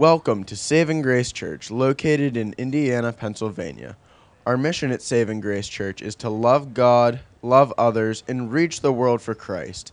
[0.00, 3.98] Welcome to Saving Grace Church, located in Indiana, Pennsylvania.
[4.46, 8.94] Our mission at Saving Grace Church is to love God, love others, and reach the
[8.94, 9.92] world for Christ.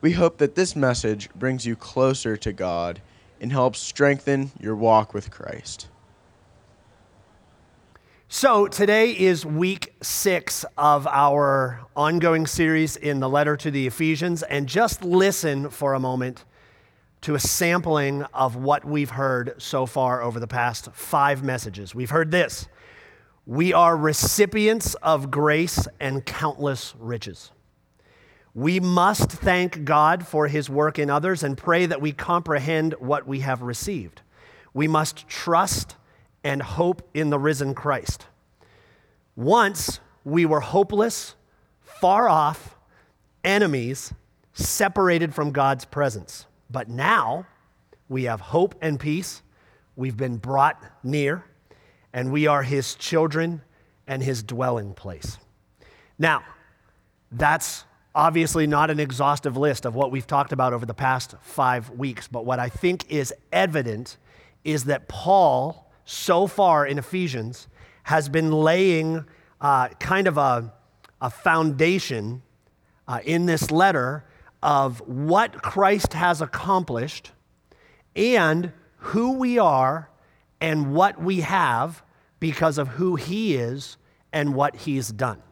[0.00, 3.00] We hope that this message brings you closer to God
[3.40, 5.86] and helps strengthen your walk with Christ.
[8.28, 14.42] So, today is week six of our ongoing series in the letter to the Ephesians.
[14.42, 16.44] And just listen for a moment
[17.26, 21.92] to a sampling of what we've heard so far over the past five messages.
[21.92, 22.68] We've heard this
[23.46, 27.50] We are recipients of grace and countless riches.
[28.54, 33.26] We must thank God for his work in others and pray that we comprehend what
[33.26, 34.22] we have received.
[34.72, 35.96] We must trust
[36.44, 38.26] and hope in the risen Christ.
[39.34, 41.34] Once we were hopeless,
[41.80, 42.76] far off,
[43.42, 44.14] enemies,
[44.52, 46.46] separated from God's presence.
[46.70, 47.46] But now
[48.08, 49.42] we have hope and peace.
[49.94, 51.44] We've been brought near,
[52.12, 53.62] and we are his children
[54.06, 55.38] and his dwelling place.
[56.18, 56.44] Now,
[57.32, 61.90] that's obviously not an exhaustive list of what we've talked about over the past five
[61.90, 64.16] weeks, but what I think is evident
[64.64, 67.68] is that Paul, so far in Ephesians,
[68.04, 69.24] has been laying
[69.60, 70.72] uh, kind of a,
[71.20, 72.42] a foundation
[73.06, 74.24] uh, in this letter
[74.62, 77.32] of what Christ has accomplished
[78.14, 80.10] and who we are
[80.60, 82.02] and what we have
[82.40, 83.96] because of who he is
[84.32, 85.42] and what he's done.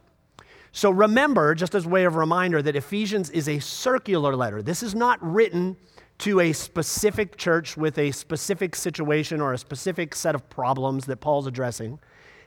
[0.71, 4.61] So remember, just as a way of reminder, that Ephesians is a circular letter.
[4.61, 5.77] This is not written
[6.17, 11.17] to a specific church with a specific situation or a specific set of problems that
[11.17, 11.99] Paul's addressing.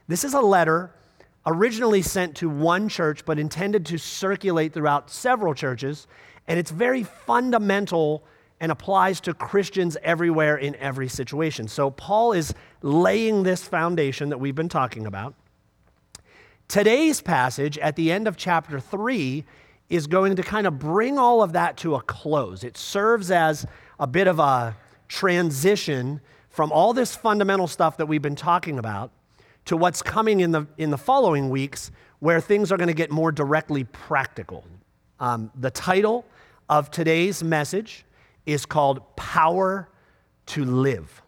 [0.07, 0.93] This is a letter
[1.45, 6.07] originally sent to one church, but intended to circulate throughout several churches
[6.49, 8.23] and it's very fundamental
[8.59, 11.67] and applies to Christians everywhere in every situation.
[11.67, 15.35] So Paul is laying this foundation that we've been talking about.
[16.67, 19.45] Today's passage at the end of chapter 3
[19.89, 22.63] is going to kind of bring all of that to a close.
[22.63, 23.65] It serves as
[23.99, 24.75] a bit of a
[25.07, 29.11] transition from all this fundamental stuff that we've been talking about
[29.65, 33.11] to what's coming in the, in the following weeks where things are going to get
[33.11, 34.65] more directly practical.
[35.19, 36.25] Um, the title
[36.69, 38.05] of today's message
[38.45, 39.89] is called Power
[40.47, 41.21] to Live.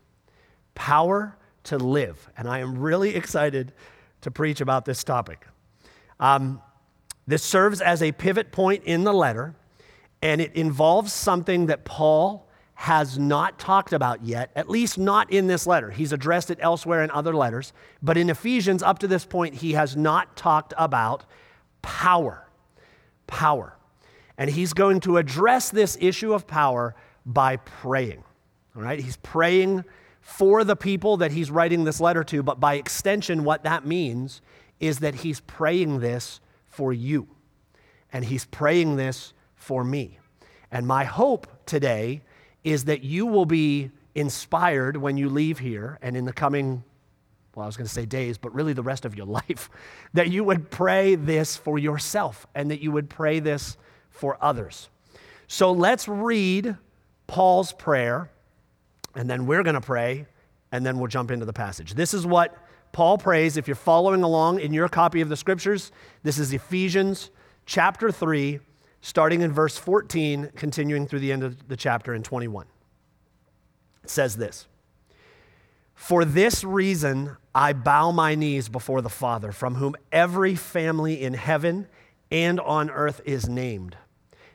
[0.76, 2.30] Power to Live.
[2.38, 3.74] And I am really excited
[4.22, 5.46] to preach about this topic.
[6.20, 6.62] Um,
[7.28, 9.56] this serves as a pivot point in the letter,
[10.22, 15.46] and it involves something that Paul has not talked about yet, at least not in
[15.46, 15.92] this letter.
[15.92, 19.74] He's addressed it elsewhere in other letters, but in Ephesians, up to this point, he
[19.74, 21.26] has not talked about
[21.84, 22.48] power.
[23.28, 23.78] Power.
[24.42, 26.96] And he's going to address this issue of power
[27.28, 28.24] by praying.
[28.76, 29.00] All right?
[29.00, 29.86] He's praying
[30.20, 34.42] for the people that he's writing this letter to, but by extension, what that means
[34.80, 37.28] is that he's praying this for you.
[38.12, 40.18] And he's praying this for me.
[40.72, 42.24] And my hope today
[42.64, 46.84] is that you will be inspired when you leave here and in the coming,
[47.54, 49.70] well, I was going to say days, but really the rest of your life,
[50.16, 53.78] that you would pray this for yourself and that you would pray this
[54.12, 54.90] for others.
[55.48, 56.78] So let's read
[57.28, 58.30] Paul's prayer,
[59.16, 60.28] and then we're going to pray,
[60.72, 61.94] and then we'll jump into the passage.
[61.94, 62.56] This is what
[62.92, 63.58] Paul prays.
[63.58, 65.92] If you're following along in your copy of the scriptures,
[66.24, 67.32] this is Ephesians
[67.66, 68.60] chapter 3,
[69.02, 72.66] starting in verse 14, continuing through the end of the chapter in 21.
[74.04, 74.68] It says this
[75.94, 81.34] For this reason I bow my knees before the Father, from whom every family in
[81.34, 81.88] heaven
[82.30, 83.98] and on earth is named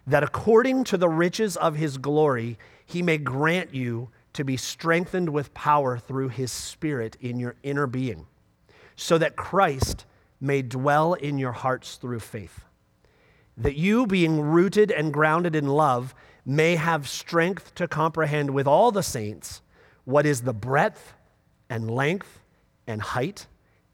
[0.06, 5.28] that according to the riches of his glory, he may grant you to be strengthened
[5.31, 8.27] with power through his Spirit in your inner being,
[8.94, 10.05] so that Christ
[10.41, 12.65] may dwell in your hearts through faith.
[13.56, 18.93] That you, being rooted and grounded in love, may have strength to comprehend with all
[18.93, 19.62] the saints
[20.05, 21.14] what is the breadth
[21.69, 22.38] and length
[22.87, 23.47] and height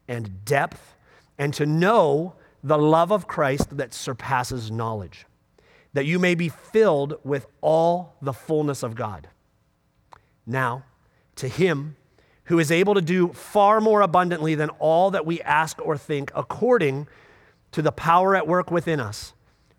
[0.07, 0.95] and depth,
[1.39, 5.25] and to know the love of Christ that surpasses knowledge
[5.93, 9.29] that you may be filled with all the fullness of God.
[10.45, 10.83] Now,
[11.35, 11.95] to him
[12.45, 16.31] who is able to do far more abundantly than all that we ask or think,
[16.35, 17.07] according
[17.71, 19.33] to the power at work within us,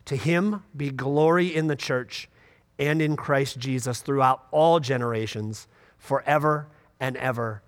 [0.06, 2.28] to him be glory in the church
[2.78, 5.68] and in Christ Jesus throughout all generations,
[5.98, 6.68] forever
[6.98, 7.62] and ever.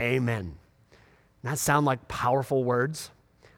[0.00, 0.56] Amen.
[1.42, 3.10] That sound like powerful words?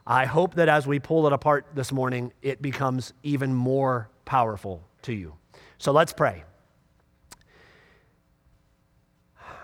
[0.07, 4.81] I hope that as we pull it apart this morning, it becomes even more powerful
[5.03, 5.35] to you.
[5.79, 6.45] So let's pray.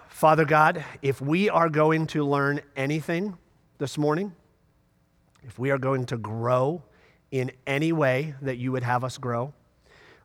[0.09, 3.39] Father God, if we are going to learn anything
[3.79, 4.35] this morning,
[5.45, 6.83] if we are going to grow
[7.31, 9.55] in any way that you would have us grow,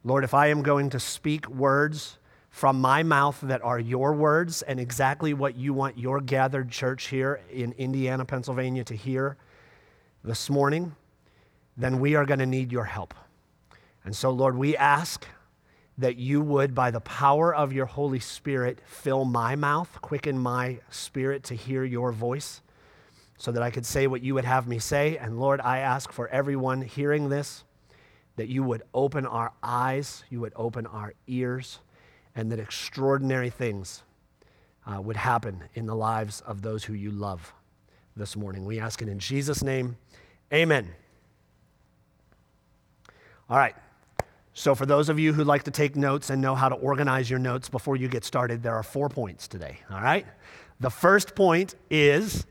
[0.04, 2.18] Lord, if I am going to speak words
[2.50, 7.10] from my mouth that are your words and exactly what you want your gathered church
[7.10, 9.38] here in Indiana, Pennsylvania to hear
[10.24, 10.96] this morning,
[11.78, 13.14] then we are going to need your help.
[14.04, 15.26] And so, Lord, we ask
[15.98, 20.80] that you would, by the power of your Holy Spirit, fill my mouth, quicken my
[20.90, 22.62] spirit to hear your voice
[23.38, 25.18] so that I could say what you would have me say.
[25.18, 27.64] And Lord, I ask for everyone hearing this
[28.38, 31.80] that you would open our eyes, you would open our ears,
[32.34, 34.04] and that extraordinary things
[34.86, 37.54] uh, would happen in the lives of those who you love
[38.16, 38.66] this morning.
[38.66, 39.98] We ask it in Jesus' name.
[40.52, 40.90] Amen.
[43.50, 43.76] All right.
[44.54, 47.30] So, for those of you who like to take notes and know how to organize
[47.30, 49.78] your notes before you get started, there are four points today.
[49.90, 50.26] All right?
[50.82, 52.46] The first point is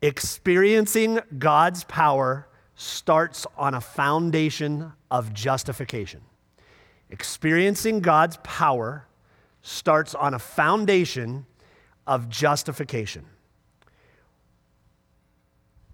[0.00, 6.22] experiencing God's power starts on a foundation of justification.
[7.10, 9.06] Experiencing God's power
[9.60, 11.44] starts on a foundation
[12.06, 13.26] of justification.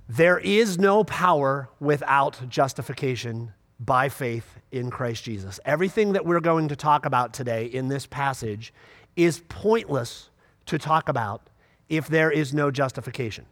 [0.09, 5.59] There is no power without justification by faith in Christ Jesus.
[5.65, 8.73] Everything that we're going to talk about today in this passage
[9.17, 10.31] is pointless
[10.67, 11.51] to talk about
[11.89, 13.47] if there is no justification.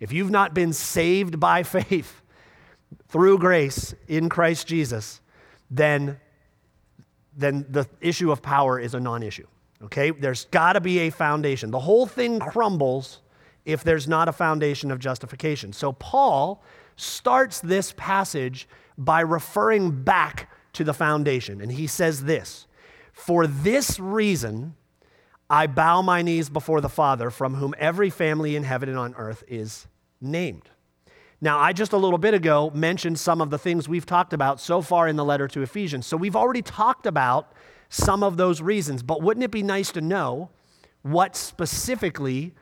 [0.00, 2.22] If you've not been saved by faith
[3.08, 5.20] through grace in Christ Jesus,
[5.70, 6.18] then,
[7.36, 9.46] then the issue of power is a non issue.
[9.84, 10.10] Okay?
[10.10, 11.70] There's got to be a foundation.
[11.70, 13.20] The whole thing crumbles
[13.64, 15.72] if there's not a foundation of justification.
[15.72, 16.62] So Paul
[16.96, 18.68] starts this passage
[19.00, 21.60] by referring back to the foundation.
[21.60, 22.66] And he says this
[23.12, 24.76] For this reason,
[25.48, 29.14] I bow my knees before the Father, from whom every family in heaven and on
[29.16, 29.88] earth is
[30.20, 30.68] named.
[31.40, 34.60] Now, I just a little bit ago mentioned some of the things we've talked about
[34.60, 36.06] so far in the letter to Ephesians.
[36.06, 37.52] So we've already talked about
[37.88, 40.50] some of those reasons, but wouldn't it be nice to know
[41.00, 42.54] what specifically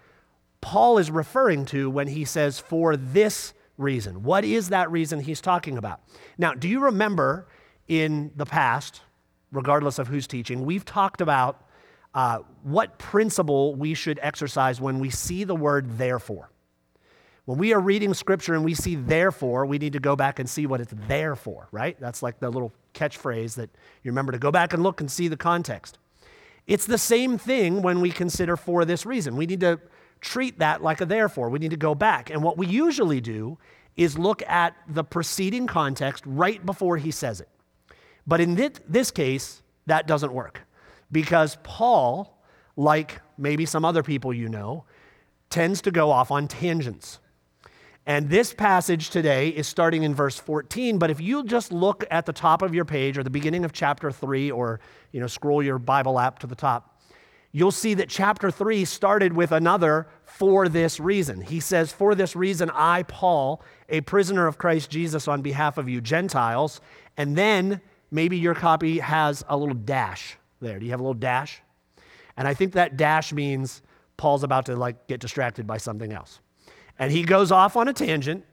[0.60, 4.22] Paul is referring to when he says, for this reason?
[4.22, 6.00] What is that reason he's talking about?
[6.36, 7.48] Now, do you remember
[7.86, 9.00] in the past,
[9.50, 11.64] regardless of who's teaching, we've talked about
[12.14, 16.50] uh, what principle we should exercise when we see the word therefore.
[17.44, 20.48] When we are reading scripture and we see therefore, we need to go back and
[20.48, 21.98] see what it's there for, right?
[21.98, 23.70] That's like the little catchphrase that
[24.02, 25.98] you remember to go back and look and see the context.
[26.66, 29.36] It's the same thing when we consider for this reason.
[29.36, 29.80] We need to
[30.20, 31.48] treat that like a therefore.
[31.48, 32.30] We need to go back.
[32.30, 33.58] And what we usually do
[33.96, 37.48] is look at the preceding context right before he says it.
[38.26, 38.54] But in
[38.88, 40.60] this case, that doesn't work
[41.10, 42.38] because Paul,
[42.76, 44.84] like maybe some other people you know,
[45.50, 47.18] tends to go off on tangents.
[48.06, 52.24] And this passage today is starting in verse 14, but if you just look at
[52.24, 54.80] the top of your page or the beginning of chapter 3 or
[55.12, 56.97] you know scroll your Bible app to the top,
[57.52, 61.40] you'll see that chapter 3 started with another for this reason.
[61.40, 65.88] He says, "For this reason I Paul, a prisoner of Christ Jesus on behalf of
[65.88, 66.80] you Gentiles."
[67.16, 67.80] And then
[68.10, 70.78] maybe your copy has a little dash there.
[70.78, 71.62] Do you have a little dash?
[72.36, 73.82] And I think that dash means
[74.16, 76.40] Paul's about to like get distracted by something else.
[76.98, 78.44] And he goes off on a tangent,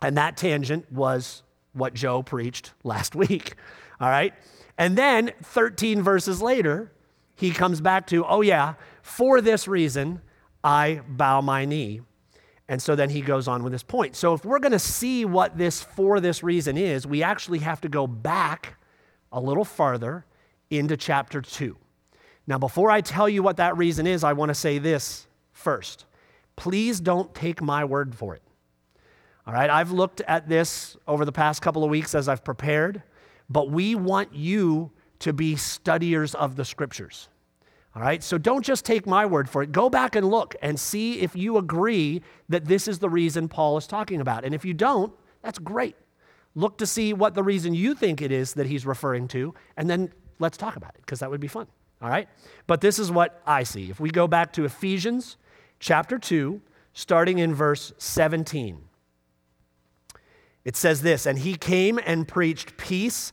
[0.00, 3.54] and that tangent was what Joe preached last week.
[4.00, 4.34] All right?
[4.78, 6.90] And then 13 verses later,
[7.34, 10.20] he comes back to, oh, yeah, for this reason,
[10.62, 12.00] I bow my knee.
[12.68, 14.16] And so then he goes on with this point.
[14.16, 17.80] So if we're going to see what this for this reason is, we actually have
[17.82, 18.78] to go back
[19.30, 20.24] a little farther
[20.70, 21.76] into chapter 2.
[22.46, 26.06] Now, before I tell you what that reason is, I want to say this first.
[26.56, 28.42] Please don't take my word for it.
[29.46, 33.02] All right, I've looked at this over the past couple of weeks as I've prepared,
[33.50, 34.90] but we want you
[35.20, 37.28] to be studiers of the scriptures.
[37.94, 39.70] All right, so don't just take my word for it.
[39.70, 43.76] Go back and look and see if you agree that this is the reason Paul
[43.76, 44.44] is talking about.
[44.44, 45.94] And if you don't, that's great.
[46.56, 49.88] Look to see what the reason you think it is that he's referring to, and
[49.88, 51.68] then let's talk about it, because that would be fun.
[52.02, 52.28] All right?
[52.66, 53.90] But this is what I see.
[53.90, 55.36] If we go back to Ephesians
[55.78, 56.60] chapter 2,
[56.94, 58.80] starting in verse 17.
[60.64, 63.32] It says this And he came and preached peace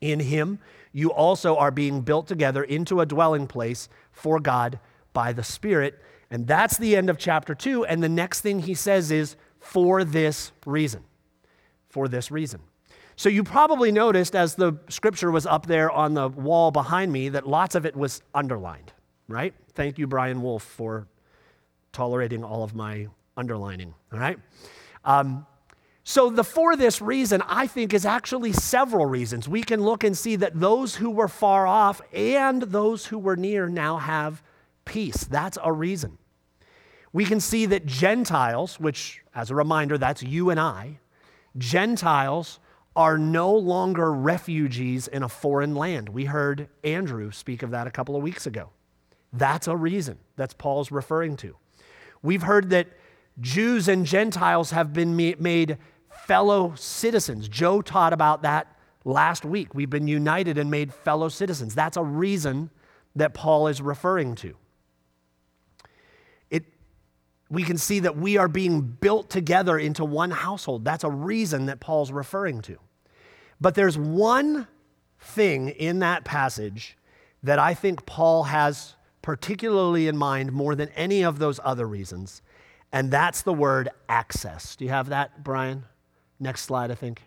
[0.00, 0.58] In him,
[0.92, 4.80] you also are being built together into a dwelling place for God
[5.12, 6.00] by the Spirit.
[6.30, 7.84] And that's the end of chapter two.
[7.84, 11.04] And the next thing he says is, for this reason.
[11.88, 12.60] For this reason.
[13.16, 17.28] So you probably noticed as the scripture was up there on the wall behind me
[17.28, 18.92] that lots of it was underlined,
[19.28, 19.52] right?
[19.74, 21.06] Thank you, Brian Wolf, for
[21.92, 24.38] tolerating all of my underlining, all right?
[25.04, 25.46] Um,
[26.10, 29.48] so, the for this reason, I think, is actually several reasons.
[29.48, 33.36] We can look and see that those who were far off and those who were
[33.36, 34.42] near now have
[34.84, 35.22] peace.
[35.22, 36.18] That's a reason.
[37.12, 40.98] We can see that Gentiles, which, as a reminder, that's you and I,
[41.56, 42.58] Gentiles
[42.96, 46.08] are no longer refugees in a foreign land.
[46.08, 48.70] We heard Andrew speak of that a couple of weeks ago.
[49.32, 51.54] That's a reason that Paul's referring to.
[52.20, 52.88] We've heard that
[53.40, 55.78] Jews and Gentiles have been made
[56.30, 57.48] fellow citizens.
[57.48, 59.74] Joe taught about that last week.
[59.74, 61.74] We've been united and made fellow citizens.
[61.74, 62.70] That's a reason
[63.16, 64.54] that Paul is referring to.
[66.48, 66.66] It,
[67.50, 70.84] we can see that we are being built together into one household.
[70.84, 72.78] That's a reason that Paul's referring to.
[73.60, 74.68] But there's one
[75.18, 76.96] thing in that passage
[77.42, 82.40] that I think Paul has particularly in mind more than any of those other reasons,
[82.92, 84.76] and that's the word access.
[84.76, 85.86] Do you have that, Brian?
[86.40, 87.22] Next slide, I think.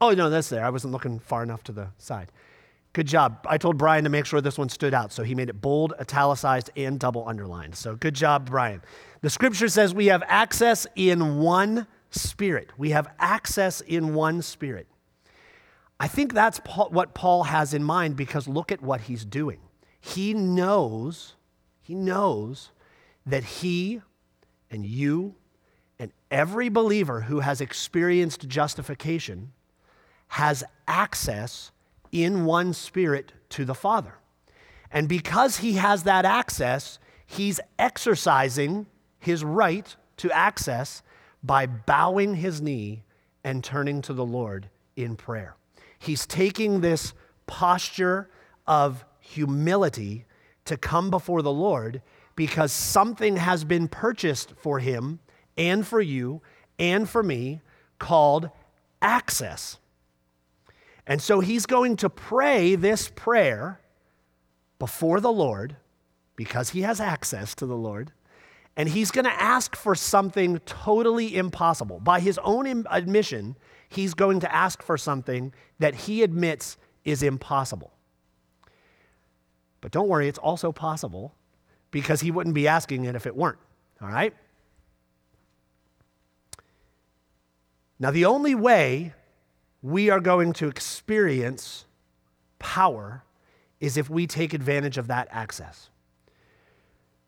[0.00, 0.64] Oh, no, that's there.
[0.64, 2.30] I wasn't looking far enough to the side.
[2.92, 3.44] Good job.
[3.46, 5.92] I told Brian to make sure this one stood out, so he made it bold,
[6.00, 7.74] italicized, and double underlined.
[7.74, 8.80] So good job, Brian.
[9.20, 12.70] The scripture says we have access in one spirit.
[12.78, 14.86] We have access in one spirit.
[15.98, 19.60] I think that's what Paul has in mind because look at what he's doing.
[20.00, 21.34] He knows,
[21.82, 22.70] he knows
[23.24, 24.02] that he
[24.70, 25.34] and you
[25.98, 29.52] and every believer who has experienced justification
[30.28, 31.70] has access
[32.12, 34.14] in one spirit to the Father.
[34.90, 38.86] And because he has that access, he's exercising
[39.18, 41.02] his right to access
[41.42, 43.02] by bowing his knee
[43.44, 45.56] and turning to the Lord in prayer.
[45.98, 47.14] He's taking this
[47.46, 48.28] posture
[48.66, 50.24] of humility
[50.64, 52.02] to come before the Lord
[52.34, 55.20] because something has been purchased for him
[55.56, 56.42] and for you
[56.78, 57.60] and for me
[57.98, 58.50] called
[59.00, 59.78] access.
[61.06, 63.80] And so he's going to pray this prayer
[64.78, 65.76] before the Lord
[66.34, 68.12] because he has access to the Lord.
[68.76, 71.98] And he's going to ask for something totally impossible.
[71.98, 73.56] By his own admission,
[73.88, 77.92] he's going to ask for something that he admits is impossible.
[79.80, 81.34] But don't worry, it's also possible
[81.90, 83.58] because he wouldn't be asking it if it weren't.
[84.02, 84.34] All right?
[87.98, 89.14] Now, the only way
[89.82, 91.84] we are going to experience
[92.58, 93.22] power
[93.80, 95.90] is if we take advantage of that access.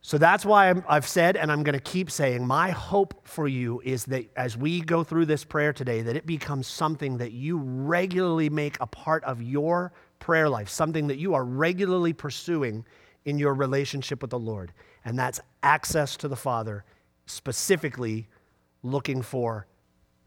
[0.00, 3.46] So that's why i have said, and I'm going to keep saying, my hope for
[3.48, 7.32] you is that as we go through this prayer today, that it becomes something that
[7.32, 12.84] you regularly make a part of your prayer life, something that you are regularly pursuing
[13.25, 14.72] in your relationship with the Lord.
[15.04, 16.84] And that's access to the Father,
[17.26, 18.28] specifically
[18.82, 19.66] looking for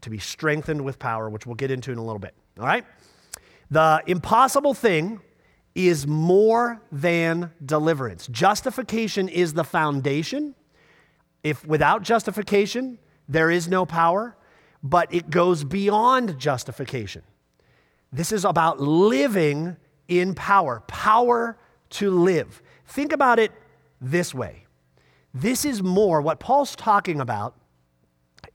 [0.02, 2.34] to be strengthened with power, which we'll get into in a little bit.
[2.58, 2.84] All right?
[3.70, 5.20] The impossible thing
[5.74, 8.26] is more than deliverance.
[8.26, 10.54] Justification is the foundation.
[11.42, 14.36] If without justification, there is no power,
[14.82, 17.22] but it goes beyond justification.
[18.12, 19.76] This is about living
[20.08, 21.56] in power, power
[21.90, 22.62] to live.
[22.86, 23.52] Think about it
[24.00, 24.66] this way.
[25.32, 27.56] This is more, what Paul's talking about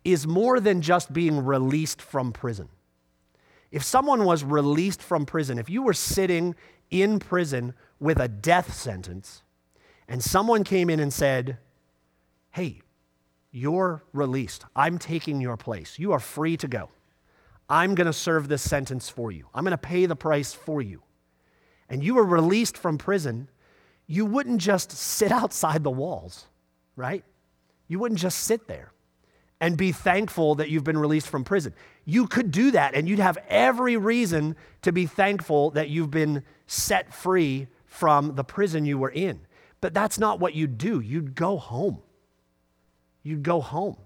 [0.08, 2.70] is more than just being released from prison.
[3.72, 6.56] If someone was released from prison, if you were sitting
[6.90, 9.44] in prison with a death sentence,
[10.08, 11.58] and someone came in and said,
[12.52, 12.82] Hey,
[13.52, 14.64] you're released.
[14.78, 16.00] I'm taking your place.
[16.00, 16.90] You are free to go.
[17.70, 19.48] I'm going to serve this sentence for you.
[19.54, 21.04] I'm going to pay the price for you.
[21.90, 23.50] And you were released from prison,
[24.06, 26.46] you wouldn't just sit outside the walls,
[26.96, 27.26] right?
[27.90, 28.94] You wouldn't just sit there
[29.60, 31.74] and be thankful that you've been released from prison.
[32.06, 36.44] You could do that, and you'd have every reason to be thankful that you've been
[36.68, 39.42] set free from the prison you were in.
[39.82, 41.00] But that's not what you'd do.
[41.00, 42.02] You'd go home.
[43.24, 43.98] you'd go home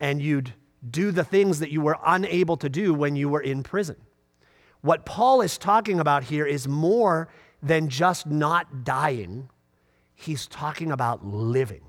[0.00, 0.54] and you'd
[0.88, 3.96] do the things that you were unable to do when you were in prison.
[4.80, 7.28] What Paul is talking about here is more
[7.62, 9.48] than just not dying,
[10.14, 11.80] he's talking about living.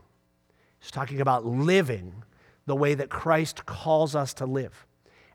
[0.80, 2.24] He's talking about living
[2.66, 4.86] the way that Christ calls us to live.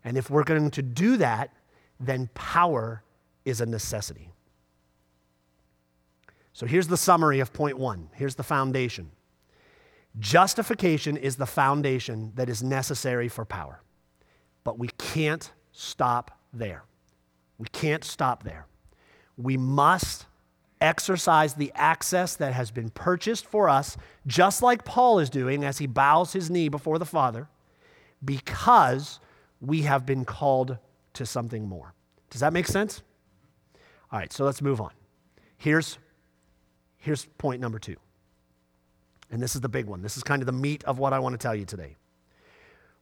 [0.03, 1.53] And if we're going to do that,
[1.99, 3.03] then power
[3.45, 4.33] is a necessity.
[6.53, 8.09] So here's the summary of point one.
[8.13, 9.11] Here's the foundation.
[10.19, 13.81] Justification is the foundation that is necessary for power.
[14.63, 16.83] But we can't stop there.
[17.57, 18.67] We can't stop there.
[19.37, 20.25] We must
[20.81, 23.95] exercise the access that has been purchased for us,
[24.27, 27.47] just like Paul is doing as he bows his knee before the Father,
[28.25, 29.19] because
[29.61, 30.77] we have been called
[31.13, 31.93] to something more.
[32.29, 33.01] Does that make sense?
[34.11, 34.91] All right, so let's move on.
[35.57, 35.97] Here's,
[36.97, 37.97] here's point number two.
[39.29, 40.01] And this is the big one.
[40.01, 41.95] This is kind of the meat of what I want to tell you today.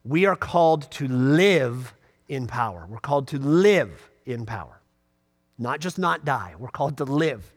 [0.03, 1.93] We are called to live
[2.27, 2.85] in power.
[2.87, 4.81] We're called to live in power,
[5.57, 6.53] not just not die.
[6.59, 7.51] We're called to live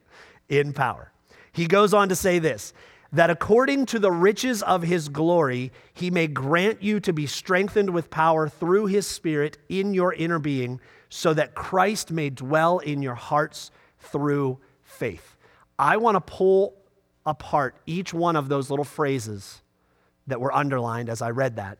[0.53, 1.11] in power.
[1.53, 2.73] He goes on to say this
[3.15, 7.91] that according to the riches of his glory, he may grant you to be strengthened
[7.91, 10.81] with power through his Spirit in your inner being,
[11.11, 15.37] so that Christ may dwell in your hearts through faith.
[15.79, 16.75] I want to pull
[17.27, 19.61] apart each one of those little phrases
[20.27, 21.79] that were underlined as I read that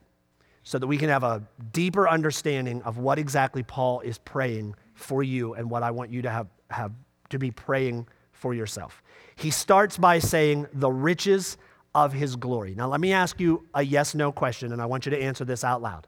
[0.65, 5.23] so that we can have a deeper understanding of what exactly Paul is praying for
[5.23, 6.93] you and what I want you to have, have
[7.31, 8.07] to be praying
[8.43, 9.03] for yourself.
[9.37, 11.57] He starts by saying, the riches
[11.95, 12.75] of his glory.
[12.75, 15.45] Now, let me ask you a yes no question, and I want you to answer
[15.45, 16.07] this out loud.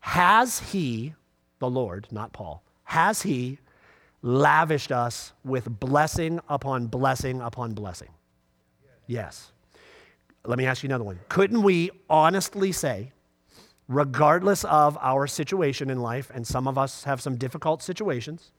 [0.00, 1.14] Has he,
[1.60, 3.58] the Lord, not Paul, has he
[4.22, 8.08] lavished us with blessing upon blessing upon blessing?
[9.06, 9.52] Yes.
[10.44, 11.20] Let me ask you another one.
[11.28, 13.12] Couldn't we honestly say,
[13.88, 18.50] regardless of our situation in life, and some of us have some difficult situations,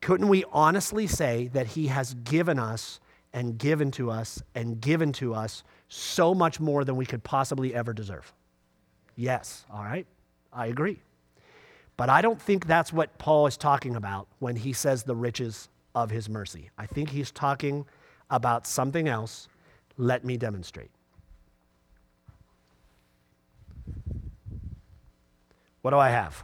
[0.00, 3.00] couldn't we honestly say that He has given us
[3.32, 7.74] and given to us and given to us so much more than we could possibly
[7.74, 8.32] ever deserve?
[9.16, 10.06] Yes, all right,
[10.52, 11.00] I agree.
[11.96, 15.68] But I don't think that's what Paul is talking about when he says the riches
[15.94, 16.70] of his mercy.
[16.76, 17.86] I think he's talking
[18.30, 19.48] about something else.
[19.96, 20.90] Let me demonstrate.
[25.82, 26.42] What do I have?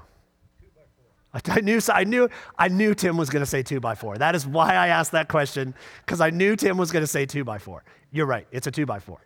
[1.47, 4.19] I knew, I knew, I knew Tim was going to say two by four.
[4.19, 7.27] That is why I asked that question, because I knew Tim was going to say
[7.27, 7.85] two by four.
[8.11, 9.21] You're right, it's a two by four.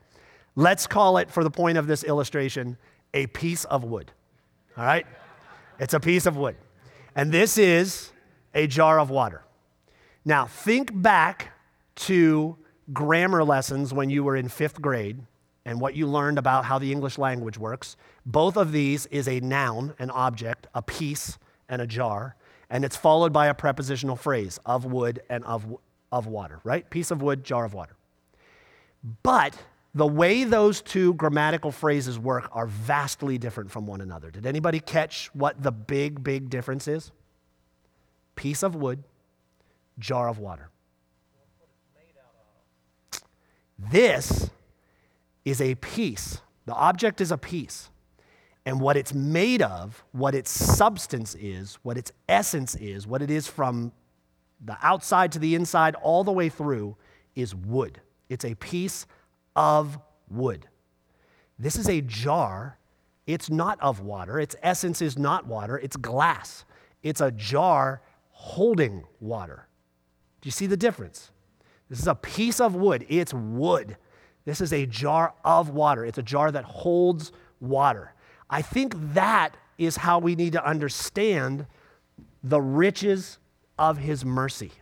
[0.56, 2.76] Let's call it, for the point of this illustration,
[3.12, 4.12] a piece of wood.
[4.76, 5.06] All right?
[5.78, 6.56] It's a piece of wood.
[7.16, 8.12] And this is
[8.54, 9.42] a jar of water.
[10.24, 11.52] Now, think back
[11.96, 12.56] to
[12.92, 15.20] grammar lessons when you were in fifth grade
[15.64, 17.96] and what you learned about how the English language works.
[18.26, 21.38] Both of these is a noun, an object, a piece,
[21.68, 22.37] and a jar,
[22.70, 25.64] and it's followed by a prepositional phrase of wood and of,
[26.11, 26.88] of water, right?
[26.90, 27.96] Piece of wood, jar of water.
[29.22, 29.57] But
[29.94, 34.31] the way those two grammatical phrases work are vastly different from one another.
[34.31, 37.12] Did anybody catch what the big, big difference is?
[38.35, 39.05] Piece of wood,
[39.98, 40.70] jar of water.
[43.79, 44.50] This
[45.44, 46.40] is a piece.
[46.66, 47.90] The object is a piece.
[48.66, 53.31] And what it's made of, what its substance is, what its essence is, what it
[53.31, 53.92] is from
[54.64, 56.96] the outside to the inside, all the way through,
[57.35, 58.00] is wood.
[58.29, 59.07] It's a piece
[59.55, 59.98] of
[60.31, 60.66] wood.
[61.59, 62.79] This is a jar.
[63.27, 64.40] It's not of water.
[64.40, 66.64] Its essence is not water, it's glass.
[67.03, 68.00] It's a jar
[68.31, 69.68] holding water.
[70.40, 71.31] Do you see the difference?
[71.90, 73.05] This is a piece of wood.
[73.09, 73.96] It's wood.
[74.46, 76.05] This is a jar of water.
[76.05, 78.13] It's a jar that holds water.
[78.48, 81.66] I think that is how we need to understand
[82.42, 83.38] the riches
[83.78, 84.72] of his mercy.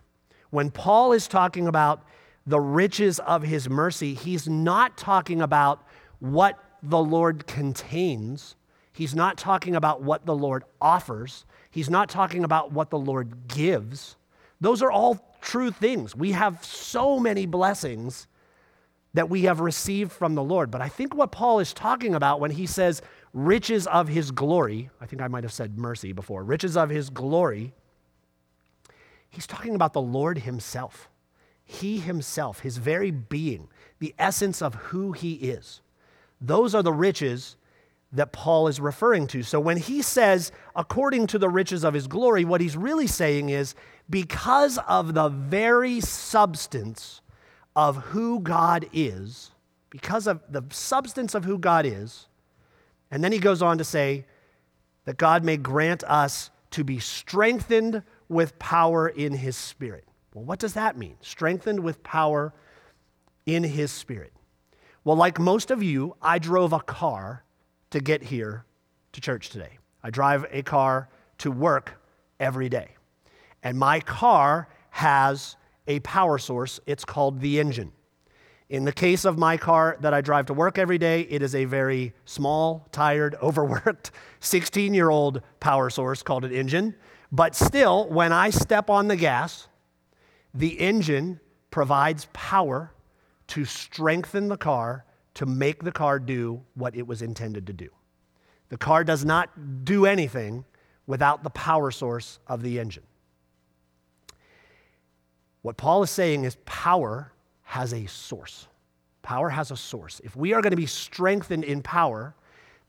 [0.51, 2.05] When Paul is talking about
[2.47, 5.83] the riches of his mercy, he's not talking about
[6.19, 8.57] what the Lord contains.
[8.93, 11.47] He's not talking about what the Lord offers.
[11.71, 14.17] He's not talking about what the Lord gives.
[14.61, 16.15] Those are all true things.
[16.15, 18.27] We have so many blessings
[19.15, 20.71] that we have received from the Lord.
[20.71, 24.91] But I think what Paul is talking about when he says riches of his glory,
[25.01, 27.73] I think I might have said mercy before, riches of his glory,
[29.29, 31.09] he's talking about the Lord himself.
[31.65, 35.81] He himself, his very being, the essence of who he is.
[36.41, 37.57] Those are the riches
[38.13, 39.43] that Paul is referring to.
[39.43, 43.49] So when he says, according to the riches of his glory, what he's really saying
[43.49, 43.75] is,
[44.11, 47.22] because of the very substance
[47.75, 49.51] of who God is,
[49.91, 52.27] because of the substance of who God is,
[53.13, 54.25] And then he goes on to say
[55.05, 60.05] that God may grant us to be strengthened with power in his spirit.
[60.33, 61.17] Well, what does that mean?
[61.21, 62.55] Strengthened with power
[63.45, 64.33] in his spirit.
[65.05, 67.45] Well, like most of you, I drove a car
[67.91, 68.65] to get here
[69.13, 69.79] to church today.
[70.03, 72.01] I drive a car to work
[72.41, 72.97] every day.
[73.63, 75.57] And my car has
[75.87, 76.81] a power source.
[76.87, 77.93] It's called the engine.
[78.69, 81.55] In the case of my car that I drive to work every day, it is
[81.55, 86.95] a very small, tired, overworked 16 year old power source called an engine.
[87.31, 89.69] But still, when I step on the gas,
[90.55, 91.41] the engine
[91.71, 92.93] provides power
[93.49, 97.89] to strengthen the car to make the car do what it was intended to do.
[98.69, 100.65] The car does not do anything
[101.07, 103.03] without the power source of the engine.
[105.63, 108.67] What Paul is saying is power has a source.
[109.23, 110.21] Power has a source.
[110.25, 112.35] If we are going to be strengthened in power,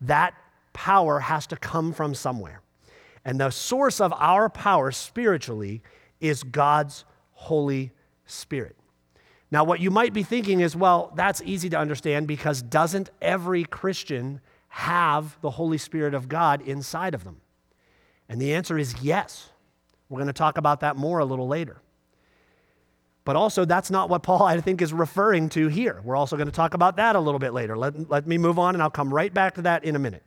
[0.01, 0.33] that
[0.73, 2.61] power has to come from somewhere.
[3.23, 5.81] And the source of our power spiritually
[6.19, 7.91] is God's Holy
[8.25, 8.75] Spirit.
[9.51, 13.63] Now, what you might be thinking is, well, that's easy to understand because doesn't every
[13.65, 17.39] Christian have the Holy Spirit of God inside of them?
[18.27, 19.51] And the answer is yes.
[20.09, 21.82] We're going to talk about that more a little later.
[23.25, 26.01] But also, that's not what Paul, I think, is referring to here.
[26.03, 27.77] We're also going to talk about that a little bit later.
[27.77, 30.23] Let, let me move on, and I'll come right back to that in a minute.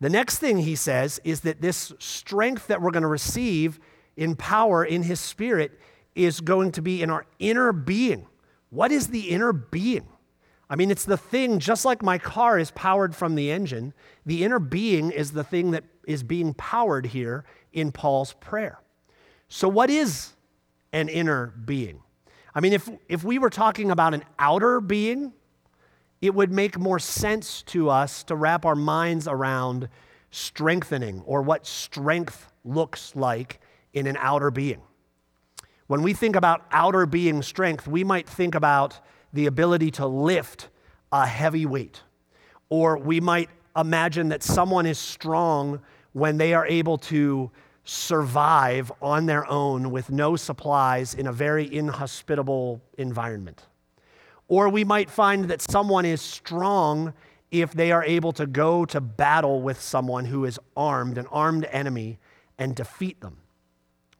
[0.00, 3.78] The next thing he says is that this strength that we're going to receive
[4.16, 5.78] in power in his spirit
[6.14, 8.26] is going to be in our inner being.
[8.70, 10.08] What is the inner being?
[10.68, 13.92] I mean, it's the thing, just like my car is powered from the engine,
[14.24, 18.80] the inner being is the thing that is being powered here in Paul's prayer.
[19.48, 20.32] So, what is
[20.92, 22.02] an inner being.
[22.54, 25.32] I mean, if, if we were talking about an outer being,
[26.20, 29.88] it would make more sense to us to wrap our minds around
[30.30, 33.60] strengthening or what strength looks like
[33.92, 34.80] in an outer being.
[35.86, 39.00] When we think about outer being strength, we might think about
[39.32, 40.68] the ability to lift
[41.10, 42.00] a heavy weight,
[42.68, 45.80] or we might imagine that someone is strong
[46.12, 47.50] when they are able to
[47.84, 53.66] survive on their own with no supplies in a very inhospitable environment.
[54.48, 57.14] Or we might find that someone is strong
[57.50, 61.66] if they are able to go to battle with someone who is armed, an armed
[61.70, 62.18] enemy,
[62.58, 63.36] and defeat them.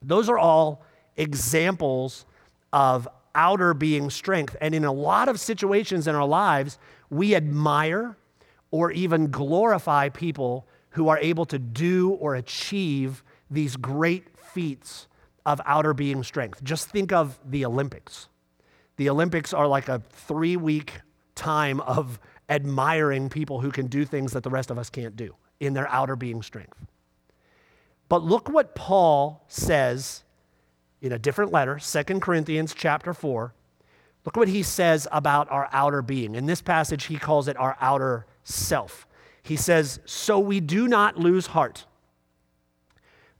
[0.01, 0.83] Those are all
[1.15, 2.25] examples
[2.71, 4.55] of outer being strength.
[4.59, 6.77] And in a lot of situations in our lives,
[7.09, 8.17] we admire
[8.71, 15.07] or even glorify people who are able to do or achieve these great feats
[15.45, 16.63] of outer being strength.
[16.63, 18.27] Just think of the Olympics.
[18.97, 20.93] The Olympics are like a three week
[21.35, 25.35] time of admiring people who can do things that the rest of us can't do
[25.59, 26.77] in their outer being strength.
[28.09, 30.23] But look what Paul says
[31.01, 33.53] in a different letter, 2 Corinthians chapter 4.
[34.25, 36.35] Look what he says about our outer being.
[36.35, 39.07] In this passage, he calls it our outer self.
[39.41, 41.85] He says, So we do not lose heart.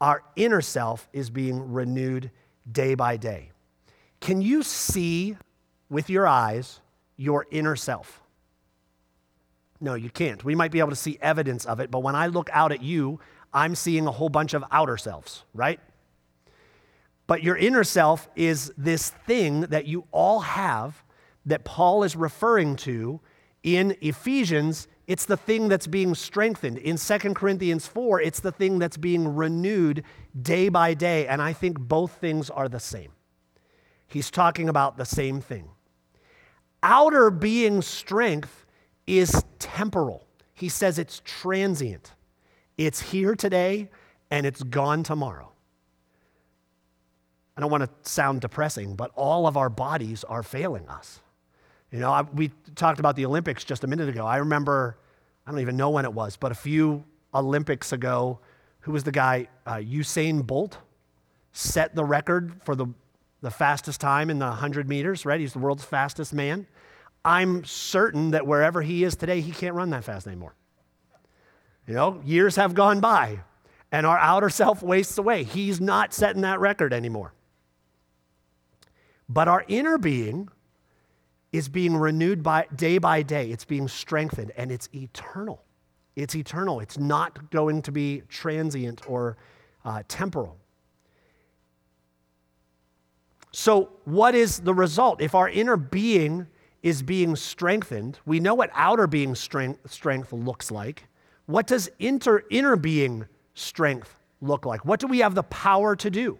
[0.00, 2.30] our inner self is being renewed
[2.70, 3.50] day by day.
[4.20, 5.36] Can you see
[5.88, 6.80] with your eyes
[7.16, 8.20] your inner self?
[9.80, 10.42] No, you can't.
[10.44, 12.82] We might be able to see evidence of it, but when I look out at
[12.82, 13.20] you,
[13.52, 15.78] I'm seeing a whole bunch of outer selves, right?
[17.26, 21.04] But your inner self is this thing that you all have
[21.46, 23.20] that Paul is referring to
[23.62, 26.78] in Ephesians it's the thing that's being strengthened.
[26.78, 30.04] In 2 Corinthians 4, it's the thing that's being renewed
[30.40, 31.26] day by day.
[31.26, 33.12] And I think both things are the same.
[34.06, 35.68] He's talking about the same thing.
[36.82, 38.66] Outer being strength
[39.06, 40.26] is temporal.
[40.54, 42.12] He says it's transient.
[42.78, 43.90] It's here today
[44.30, 45.52] and it's gone tomorrow.
[47.56, 51.20] I don't want to sound depressing, but all of our bodies are failing us.
[51.94, 54.26] You know, I, we talked about the Olympics just a minute ago.
[54.26, 54.98] I remember,
[55.46, 58.40] I don't even know when it was, but a few Olympics ago,
[58.80, 59.46] who was the guy?
[59.64, 60.78] Uh, Usain Bolt
[61.52, 62.86] set the record for the,
[63.42, 65.38] the fastest time in the 100 meters, right?
[65.38, 66.66] He's the world's fastest man.
[67.24, 70.56] I'm certain that wherever he is today, he can't run that fast anymore.
[71.86, 73.38] You know, years have gone by
[73.92, 75.44] and our outer self wastes away.
[75.44, 77.34] He's not setting that record anymore.
[79.28, 80.48] But our inner being
[81.54, 83.48] is being renewed by day by day.
[83.48, 85.62] It's being strengthened and it's eternal.
[86.16, 86.80] It's eternal.
[86.80, 89.36] It's not going to be transient or
[89.84, 90.56] uh, temporal.
[93.52, 95.20] So, what is the result?
[95.20, 96.48] If our inner being
[96.82, 101.04] is being strengthened, we know what outer being strength, strength looks like.
[101.46, 104.84] What does inter, inner being strength look like?
[104.84, 106.36] What do we have the power to do?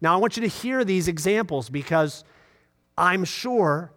[0.00, 2.24] Now, I want you to hear these examples because
[2.96, 3.92] I'm sure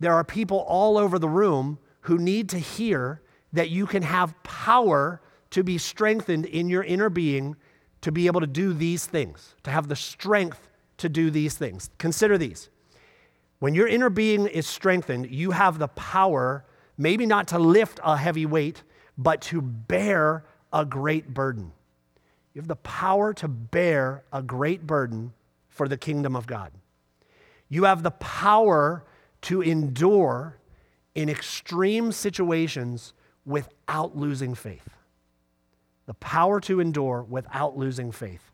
[0.00, 4.40] there are people all over the room who need to hear that you can have
[4.42, 7.56] power to be strengthened in your inner being
[8.02, 11.90] to be able to do these things, to have the strength to do these things.
[11.98, 12.68] Consider these.
[13.58, 16.64] When your inner being is strengthened, you have the power,
[16.96, 18.82] maybe not to lift a heavy weight,
[19.16, 21.72] but to bear a great burden.
[22.54, 25.32] You have the power to bear a great burden
[25.68, 26.72] for the kingdom of God.
[27.68, 29.04] You have the power
[29.42, 30.58] to endure
[31.14, 33.12] in extreme situations
[33.44, 34.88] without losing faith.
[36.06, 38.50] The power to endure without losing faith.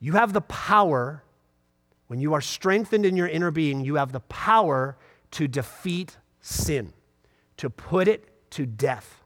[0.00, 1.24] You have the power,
[2.06, 4.96] when you are strengthened in your inner being, you have the power
[5.32, 6.92] to defeat sin,
[7.56, 9.24] to put it to death.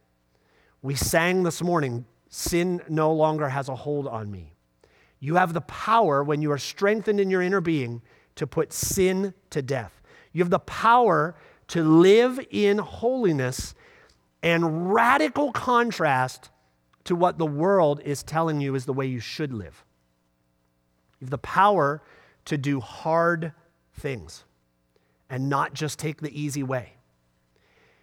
[0.81, 4.55] We sang this morning, Sin no longer has a hold on me.
[5.20, 8.00] You have the power, when you are strengthened in your inner being,
[8.37, 10.01] to put sin to death.
[10.33, 11.35] You have the power
[11.68, 13.75] to live in holiness
[14.42, 16.51] and radical contrast
[17.05, 19.85] to what the world is telling you is the way you should live.
[21.21, 22.03] You have the power
[22.47, 23.53] to do hard
[23.95, 24.45] things
[25.31, 26.95] and not just take the easy way.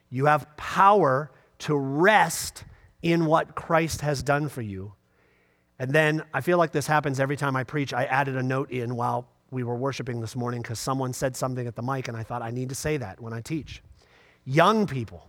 [0.09, 2.63] You have power to rest
[3.01, 4.93] in what Christ has done for you.
[5.77, 7.93] And then I feel like this happens every time I preach.
[7.93, 11.65] I added a note in while we were worshiping this morning because someone said something
[11.65, 13.81] at the mic, and I thought I need to say that when I teach.
[14.45, 15.27] Young people,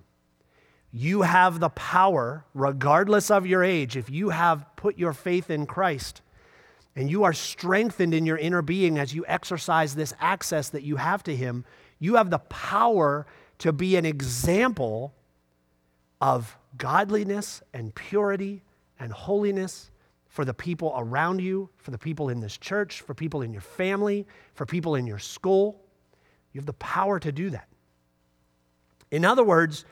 [0.93, 5.67] you have the power, regardless of your age, if you have put your faith in
[5.67, 6.23] Christ
[6.97, 10.97] and you are strengthened in your inner being as you exercise this access that you
[10.97, 11.65] have to Him,
[11.99, 13.27] you have the power
[13.59, 15.15] to be an example
[16.21, 18.63] of godliness and purity
[18.99, 19.90] and holiness
[20.31, 23.61] for the people around you, for the people in this church, for people in your
[23.61, 25.83] family, for people in your school.
[26.53, 27.69] You have the power to do that.
[29.11, 29.85] In other words,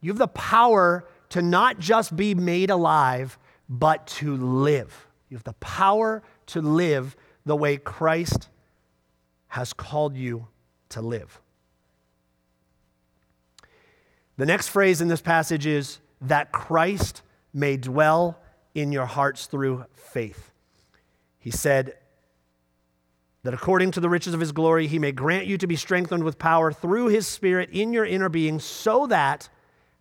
[0.00, 5.06] you have the power to not just be made alive, but to live.
[5.28, 8.48] You have the power to live the way Christ
[9.48, 10.48] has called you
[10.90, 11.40] to live.
[14.38, 18.38] The next phrase in this passage is that Christ may dwell
[18.74, 20.50] in your hearts through faith.
[21.38, 21.96] He said,
[23.44, 26.24] that according to the riches of his glory, he may grant you to be strengthened
[26.24, 29.50] with power through his Spirit in your inner being, so that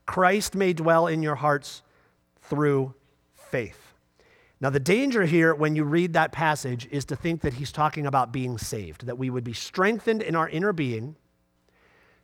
[0.06, 1.82] Christ may dwell in your hearts
[2.42, 2.94] through
[3.34, 3.94] faith.
[4.62, 8.06] Now, the danger here when you read that passage is to think that he's talking
[8.06, 11.18] about being saved, that we would be strengthened in our inner being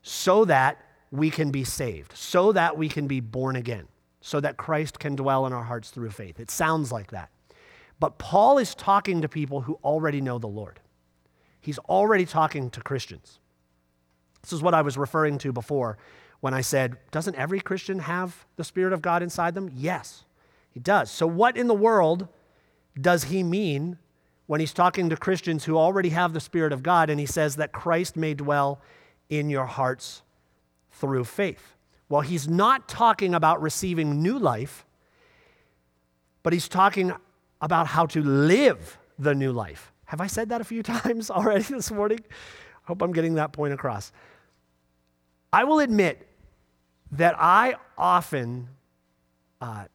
[0.02, 0.78] so that
[1.12, 3.89] we can be saved, so that we can be born again,
[4.22, 6.40] so that Christ can dwell in our hearts through faith.
[6.40, 7.30] It sounds like that.
[8.00, 10.80] But Paul is talking to people who already know the Lord.
[11.60, 13.40] He's already talking to Christians.
[14.42, 15.98] This is what I was referring to before
[16.40, 19.70] when I said, Doesn't every Christian have the Spirit of God inside them?
[19.76, 20.24] Yes,
[20.70, 21.12] he does.
[21.12, 22.28] So, what in the world
[23.00, 23.98] does he mean
[24.50, 27.58] when he's talking to Christians who already have the Spirit of God and he says
[27.58, 28.82] that Christ may dwell
[29.30, 30.24] in your hearts
[30.92, 31.76] through faith.
[32.10, 34.86] Well, he's not talking about receiving new life,
[36.42, 37.14] but he's talking
[37.62, 39.94] about how to live the new life.
[40.06, 42.20] Have I said that a few times already this morning?
[42.22, 44.12] I hope I'm getting that point across.
[45.54, 46.28] I will admit
[47.12, 48.70] that I often
[49.62, 49.86] uh,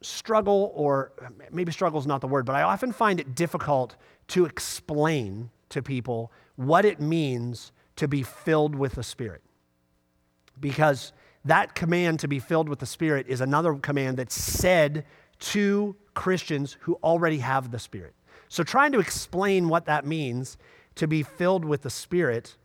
[0.00, 1.12] struggle, or
[1.50, 3.96] maybe struggle is not the word, but I often find it difficult
[4.28, 9.42] to explain to people what it means to be filled with the Spirit
[10.60, 11.12] because
[11.44, 15.04] that command to be filled with the Spirit is another command that's said
[15.40, 18.14] to Christians who already have the Spirit.
[18.48, 20.56] So, trying to explain what that means
[20.96, 22.56] to be filled with the Spirit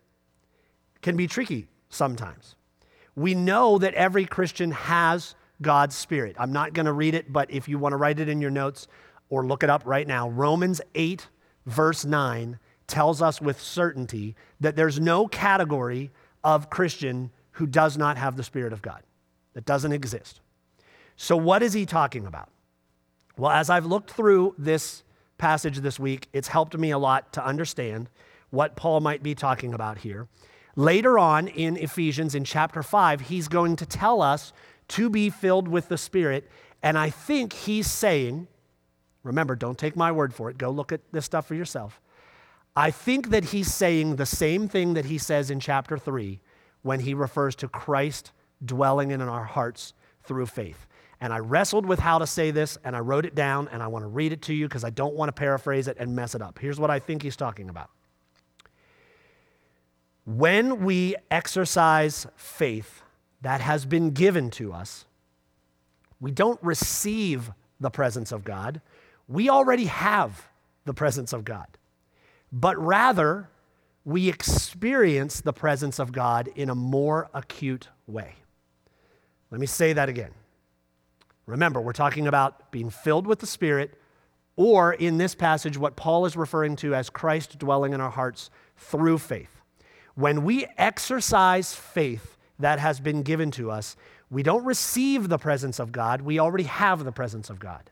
[1.01, 2.55] can be tricky sometimes.
[3.15, 6.35] We know that every Christian has God's Spirit.
[6.37, 8.51] I'm not going to read it, but if you want to write it in your
[8.51, 8.87] notes
[9.29, 11.27] or look it up right now, Romans 8,
[11.65, 16.11] verse 9 tells us with certainty that there's no category
[16.43, 19.01] of Christian who does not have the Spirit of God.
[19.53, 20.41] That doesn't exist.
[21.15, 22.49] So, what is he talking about?
[23.35, 25.03] Well, as I've looked through this
[25.39, 28.09] passage this week, it's helped me a lot to understand
[28.51, 30.27] what Paul might be talking about here.
[30.75, 34.53] Later on in Ephesians, in chapter 5, he's going to tell us
[34.89, 36.49] to be filled with the Spirit.
[36.83, 38.47] And I think he's saying,
[39.23, 41.99] remember, don't take my word for it, go look at this stuff for yourself.
[42.75, 46.39] I think that he's saying the same thing that he says in chapter 3
[46.81, 48.31] when he refers to Christ
[48.63, 50.87] dwelling in our hearts through faith.
[51.19, 53.87] And I wrestled with how to say this, and I wrote it down, and I
[53.87, 56.35] want to read it to you because I don't want to paraphrase it and mess
[56.35, 56.59] it up.
[56.59, 57.89] Here's what I think he's talking about.
[60.25, 63.01] When we exercise faith
[63.41, 65.05] that has been given to us,
[66.19, 68.81] we don't receive the presence of God.
[69.27, 70.49] We already have
[70.85, 71.67] the presence of God.
[72.51, 73.49] But rather,
[74.07, 78.35] we experience the presence of God in a more acute way.
[79.51, 80.31] Let me say that again.
[81.45, 83.99] Remember, we're talking about being filled with the Spirit,
[84.55, 88.49] or in this passage, what Paul is referring to as Christ dwelling in our hearts
[88.77, 89.61] through faith.
[90.15, 93.97] When we exercise faith that has been given to us,
[94.29, 97.91] we don't receive the presence of God, we already have the presence of God.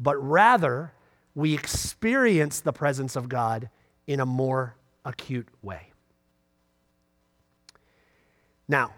[0.00, 0.92] But rather,
[1.36, 3.70] we experience the presence of God
[4.08, 5.92] in a more acute way.
[8.68, 8.94] Now,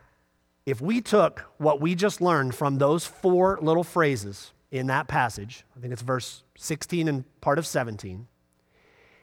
[0.66, 5.64] if we took what we just learned from those four little phrases in that passage,
[5.76, 8.26] I think it's verse 16 and part of 17,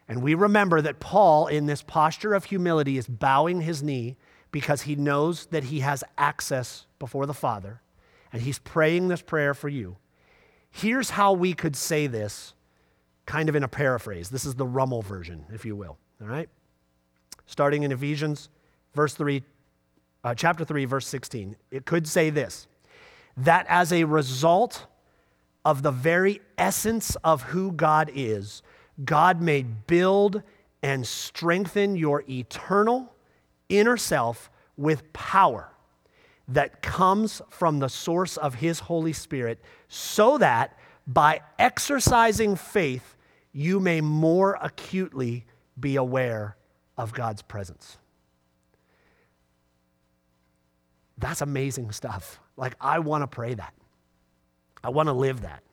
[0.08, 4.18] and we remember that Paul, in this posture of humility, is bowing his knee
[4.52, 7.82] because he knows that he has access before the Father,
[8.34, 9.98] and he's praying this prayer for you.
[10.70, 12.54] Here's how we could say this,
[13.26, 14.30] kind of in a paraphrase.
[14.30, 15.98] This is the Rummel version, if you will.
[16.22, 16.50] All right?
[17.52, 18.48] Starting in Ephesians,
[18.96, 19.44] verse 3,
[20.24, 21.58] uh, chapter 3, verse 16.
[21.70, 22.66] It could say this
[23.36, 24.86] that as a result
[25.66, 28.64] of the very essence of who God is,
[29.04, 30.44] God may build
[30.82, 33.14] and strengthen your eternal
[33.68, 35.74] inner self with power
[36.48, 39.60] that comes from the source of His Holy Spirit,
[39.90, 43.18] so that by exercising faith,
[43.52, 45.44] you may more acutely
[45.78, 46.56] be aware
[46.98, 47.98] of God's presence.
[51.18, 52.40] That's amazing stuff.
[52.58, 53.74] Like, I want to pray that.
[54.84, 55.64] I want to live that.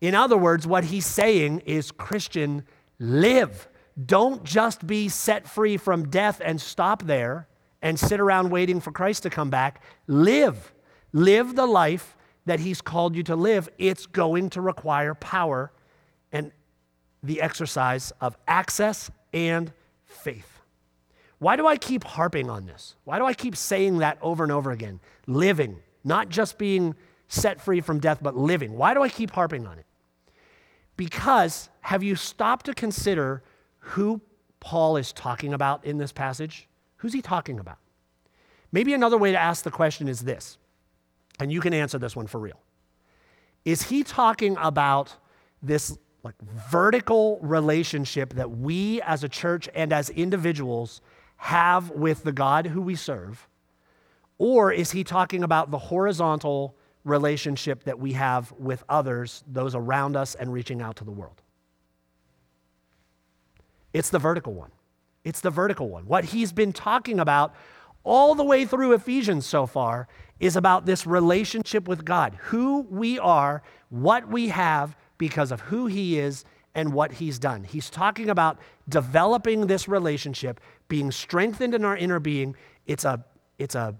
[0.00, 2.64] In other words, what he's saying is Christian,
[2.98, 3.68] live.
[4.04, 7.48] Don't just be set free from death and stop there
[7.82, 9.82] and sit around waiting for Christ to come back.
[10.06, 10.72] Live.
[11.12, 13.68] Live the life that he's called you to live.
[13.78, 15.72] It's going to require power
[16.32, 16.52] and
[17.22, 19.72] the exercise of access and
[20.16, 20.60] faith.
[21.38, 22.96] Why do I keep harping on this?
[23.04, 25.00] Why do I keep saying that over and over again?
[25.26, 26.94] Living, not just being
[27.28, 28.72] set free from death, but living.
[28.76, 29.86] Why do I keep harping on it?
[30.96, 33.42] Because have you stopped to consider
[33.78, 34.20] who
[34.60, 36.68] Paul is talking about in this passage?
[36.98, 37.78] Who's he talking about?
[38.72, 40.58] Maybe another way to ask the question is this,
[41.38, 42.60] and you can answer this one for real.
[43.64, 45.16] Is he talking about
[45.62, 46.34] this like
[46.68, 51.00] vertical relationship that we as a church and as individuals
[51.36, 53.48] have with the God who we serve?
[54.38, 60.16] Or is he talking about the horizontal relationship that we have with others, those around
[60.16, 61.40] us, and reaching out to the world?
[63.92, 64.72] It's the vertical one.
[65.22, 66.06] It's the vertical one.
[66.06, 67.54] What he's been talking about
[68.02, 70.08] all the way through Ephesians so far
[70.40, 75.86] is about this relationship with God, who we are, what we have because of who
[75.86, 77.64] he is and what he's done.
[77.64, 82.54] He's talking about developing this relationship, being strengthened in our inner being.
[82.86, 83.24] It's a,
[83.58, 83.94] it's a,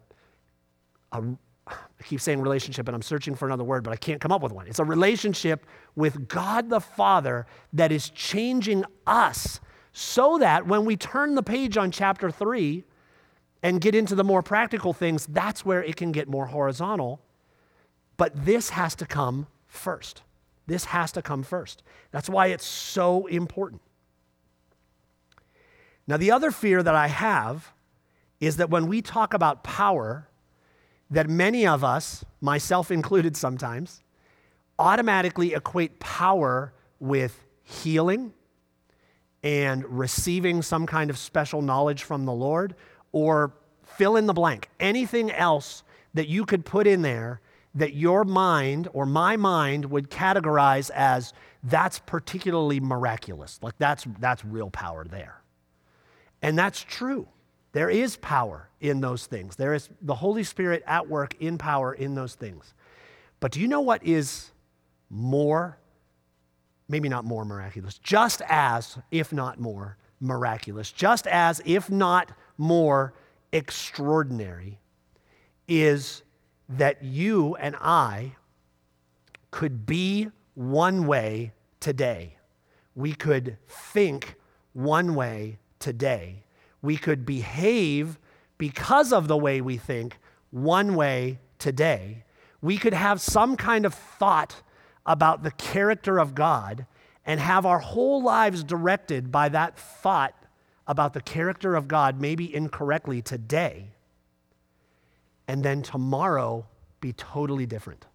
[1.12, 1.22] a
[1.68, 4.42] I keep saying relationship, and I'm searching for another word, but I can't come up
[4.42, 4.66] with one.
[4.68, 9.59] It's a relationship with God the Father that is changing us
[9.92, 12.85] so that when we turn the page on chapter three
[13.62, 17.22] and get into the more practical things, that's where it can get more horizontal.
[18.18, 20.22] But this has to come first.
[20.66, 21.83] This has to come first.
[22.10, 23.83] That's why it's so important.
[26.06, 27.73] Now, the other fear that I have
[28.40, 30.29] is that when we talk about power,
[31.10, 34.02] that many of us, myself included sometimes,
[34.79, 38.33] automatically equate power with healing
[39.42, 42.75] and receiving some kind of special knowledge from the Lord
[43.12, 43.52] or
[43.85, 44.69] fill in the blank.
[44.79, 45.83] Anything else
[46.14, 47.40] that you could put in there
[47.77, 53.58] that your mind or my mind would categorize as that's particularly miraculous.
[53.62, 55.42] Like that's, that's real power there.
[56.42, 57.29] And that's true.
[57.72, 59.56] There is power in those things.
[59.56, 62.72] There is the Holy Spirit at work in power in those things.
[63.40, 64.50] But do you know what is
[65.10, 65.79] more,
[66.88, 73.12] maybe not more miraculous, just as, if not more, miraculous, just as, if not more
[73.52, 74.81] extraordinary,
[75.68, 76.22] is
[76.69, 78.37] that you and I
[79.50, 82.37] could be one way today.
[82.94, 84.35] We could think
[84.73, 86.44] one way today
[86.87, 88.19] we could behave
[88.58, 90.19] because of the way we think
[90.50, 92.25] one way today.
[92.62, 94.62] We could have some kind of thought
[95.04, 96.87] about the character of God
[97.25, 100.35] and have our whole lives directed by that thought
[100.87, 103.90] about the character of God, maybe incorrectly today,
[105.49, 106.67] and then tomorrow
[107.01, 108.07] be totally different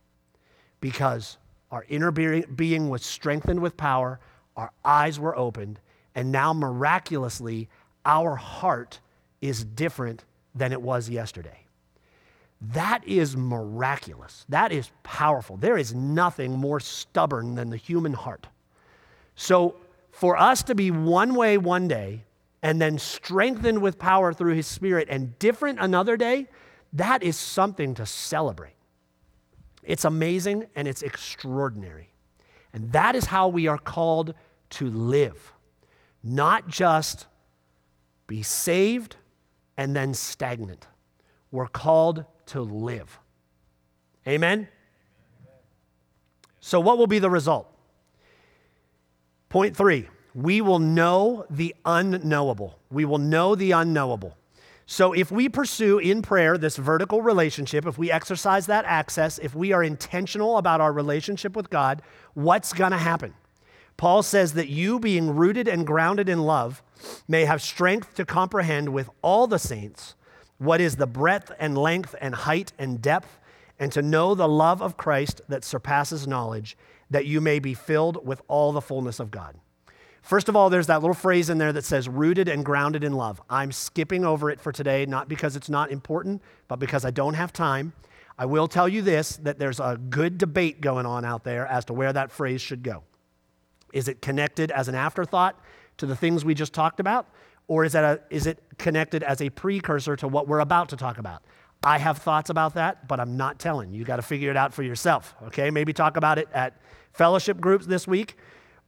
[0.80, 1.38] because
[1.72, 4.20] our inner being was strengthened with power,
[4.58, 5.80] our eyes were opened,
[6.16, 7.70] and now miraculously,
[8.06, 9.00] our heart
[9.42, 11.66] is different than it was yesterday.
[12.74, 14.46] That is miraculous.
[14.50, 15.58] That is powerful.
[15.58, 18.48] There is nothing more stubborn than the human heart.
[19.36, 19.76] So,
[20.12, 22.26] for us to be one way one day
[22.62, 26.48] and then strengthened with power through his spirit and different another day,
[26.94, 28.76] that is something to celebrate.
[29.84, 32.14] It's amazing and it's extraordinary.
[32.74, 34.34] And that is how we are called
[34.72, 35.54] to live,
[36.24, 37.28] not just
[38.28, 39.18] be saved
[39.78, 40.88] and then stagnant.
[41.52, 43.20] We're called to live.
[44.28, 44.68] Amen?
[46.62, 47.68] So, what will be the result?
[49.50, 52.80] Point three we will know the unknowable.
[52.90, 54.38] We will know the unknowable.
[54.86, 59.56] So, if we pursue in prayer this vertical relationship, if we exercise that access, if
[59.56, 62.02] we are intentional about our relationship with God,
[62.34, 63.34] what's going to happen?
[63.98, 66.82] Paul says that you, being rooted and grounded in love,
[67.28, 70.16] may have strength to comprehend with all the saints
[70.58, 73.40] what is the breadth and length and height and depth,
[73.80, 76.78] and to know the love of Christ that surpasses knowledge,
[77.10, 79.56] that you may be filled with all the fullness of God.
[80.22, 83.14] First of all, there's that little phrase in there that says rooted and grounded in
[83.14, 83.42] love.
[83.50, 87.34] I'm skipping over it for today, not because it's not important, but because I don't
[87.34, 87.94] have time.
[88.38, 91.86] I will tell you this that there's a good debate going on out there as
[91.86, 93.04] to where that phrase should go.
[93.94, 95.60] Is it connected as an afterthought
[95.98, 97.28] to the things we just talked about?
[97.68, 100.98] Or is, that a, is it connected as a precursor to what we're about to
[100.98, 101.44] talk about?
[101.84, 103.94] I have thoughts about that, but I'm not telling.
[103.94, 105.72] You got to figure it out for yourself, okay?
[105.72, 106.80] Maybe talk about it at
[107.14, 108.38] fellowship groups this week.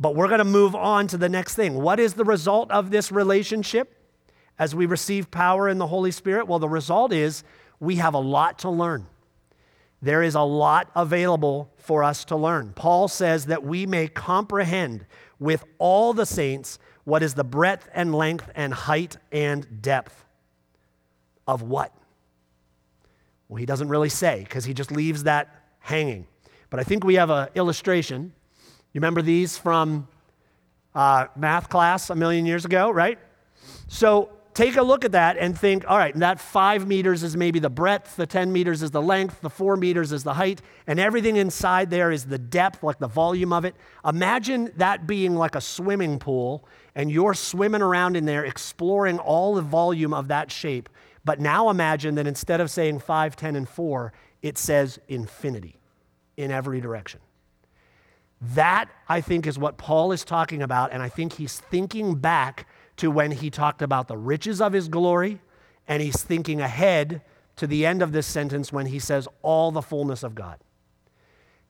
[0.04, 1.76] But we're going to move on to the next thing.
[1.76, 3.96] What is the result of this relationship
[4.60, 6.46] as we receive power in the Holy Spirit?
[6.46, 7.46] Well, the result is
[7.80, 9.08] we have a lot to learn.
[10.02, 12.74] There is a lot available for us to learn.
[12.76, 15.06] Paul says that we may comprehend
[15.40, 20.26] with all the saints what is the breadth and length and height and depth
[21.48, 21.96] of what?
[23.48, 26.28] Well, he doesn't really say because he just leaves that hanging.
[26.70, 28.34] But I think we have an illustration.
[28.94, 30.08] You remember these from
[30.94, 33.18] uh, math class a million years ago, right?
[33.88, 37.60] So take a look at that and think, all right, that five meters is maybe
[37.60, 41.00] the breadth, the 10 meters is the length, the four meters is the height, and
[41.00, 43.76] everything inside there is the depth, like the volume of it.
[44.06, 49.56] Imagine that being like a swimming pool, and you're swimming around in there exploring all
[49.56, 50.88] the volume of that shape.
[51.26, 55.80] But now imagine that instead of saying 5, 10, and 4, it says infinity
[56.38, 57.22] in every direction.
[58.52, 62.68] That, I think, is what Paul is talking about, and I think he's thinking back
[62.98, 65.40] to when he talked about the riches of his glory,
[65.88, 67.22] and he's thinking ahead
[67.56, 70.58] to the end of this sentence when he says, all the fullness of God.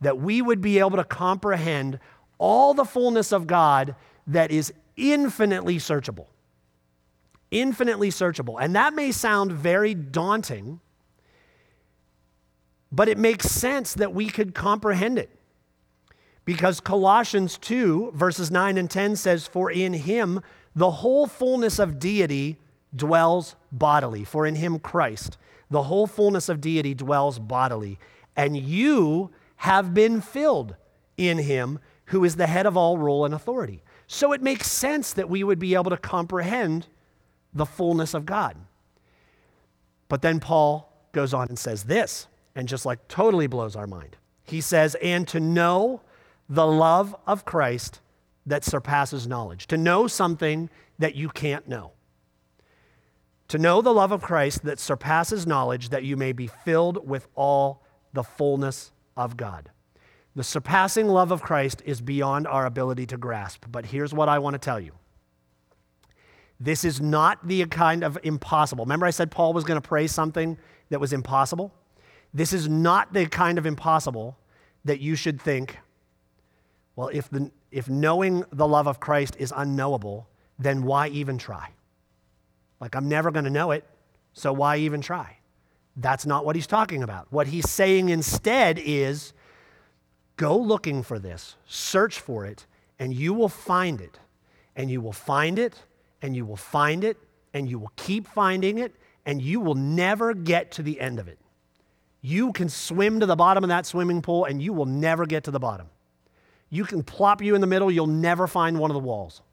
[0.02, 2.00] That we would be able to comprehend
[2.38, 3.96] all the fullness of God
[4.26, 6.26] that is infinitely searchable.
[7.52, 8.58] Infinitely searchable.
[8.60, 10.80] And that may sound very daunting,
[12.92, 15.30] but it makes sense that we could comprehend it.
[16.46, 20.42] Because Colossians 2, verses 9 and 10 says, For in him
[20.76, 22.60] the whole fullness of deity
[22.96, 24.24] dwells bodily.
[24.24, 25.38] For in him, Christ,
[25.70, 27.98] the whole fullness of deity dwells bodily.
[28.36, 30.76] And you have been filled
[31.18, 33.82] in him who is the head of all rule and authority.
[34.08, 36.88] So it makes sense that we would be able to comprehend
[37.54, 38.58] the fullness of God.
[40.10, 44.18] But then Paul goes on and says this, and just like totally blows our mind.
[44.44, 46.02] He says, and to know
[46.50, 48.02] the love of Christ
[48.46, 50.70] that surpasses knowledge, to know something
[51.00, 51.92] that you can't know.
[53.50, 57.28] To know the love of Christ that surpasses knowledge, that you may be filled with
[57.36, 59.70] all the fullness of God.
[60.36, 63.66] The surpassing love of Christ is beyond our ability to grasp.
[63.70, 64.94] But here's what I want to tell you
[66.60, 68.86] This is not the kind of impossible.
[68.86, 70.58] Remember, I said Paul was going to pray something
[70.90, 71.74] that was impossible?
[72.34, 74.38] This is not the kind of impossible
[74.86, 75.78] that you should think,
[76.96, 80.28] well, if, the, if knowing the love of Christ is unknowable,
[80.60, 81.70] then why even try?
[82.80, 83.86] Like, I'm never going to know it,
[84.34, 85.38] so why even try?
[85.96, 87.32] That's not what he's talking about.
[87.32, 89.34] What he's saying instead is
[90.38, 92.66] go looking for this, search for it,
[93.00, 94.20] and you will find it.
[94.76, 95.84] And you will find it,
[96.22, 97.18] and you will find it,
[97.54, 101.28] and you will keep finding it, and you will never get to the end of
[101.28, 101.38] it.
[102.22, 105.44] You can swim to the bottom of that swimming pool, and you will never get
[105.44, 105.88] to the bottom.
[106.74, 109.44] You can plop you in the middle, you'll never find one of the walls.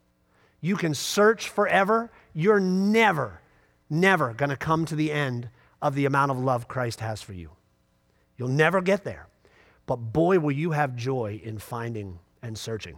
[0.59, 3.41] You can search forever, you're never,
[3.91, 5.47] never going to come to the end
[5.83, 7.51] of the amount of love Christ has for you.
[8.37, 9.27] You'll never get there.
[9.85, 12.97] But boy, will you have joy in finding and searching.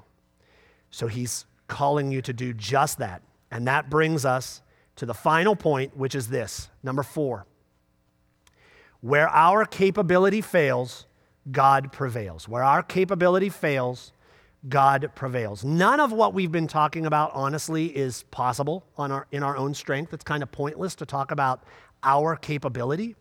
[0.90, 3.24] So he's calling you to do just that.
[3.52, 4.62] And that brings us
[4.96, 7.46] to the final point, which is this number four.
[9.02, 11.08] Where our capability fails,
[11.52, 12.48] God prevails.
[12.48, 14.13] Where our capability fails,
[14.70, 15.64] God prevails.
[15.64, 19.74] None of what we've been talking about, honestly, is possible on our, in our own
[19.74, 20.14] strength.
[20.14, 21.64] It's kind of pointless to talk about
[22.04, 23.16] our capability.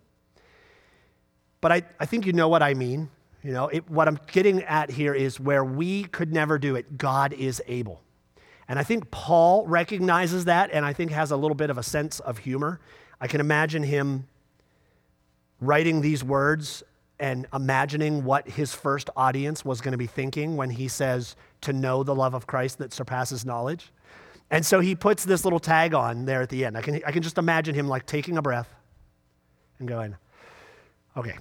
[1.61, 3.11] But I, I think you know what I mean.
[3.43, 6.97] You know, it, what I'm getting at here is where we could never do it,
[6.97, 8.03] God is able.
[8.69, 11.83] And I think Paul recognizes that and I think has a little bit of a
[11.83, 12.81] sense of humor.
[13.21, 14.29] I can imagine him
[15.61, 16.83] writing these words
[17.23, 21.73] and imagining what his first audience was going to be thinking when he says, to
[21.73, 23.93] know the love of Christ that surpasses knowledge.
[24.51, 26.77] And so he puts this little tag on there at the end.
[26.77, 28.75] I can, I can just imagine him like taking a breath
[29.79, 30.17] and going,
[31.17, 31.39] okay,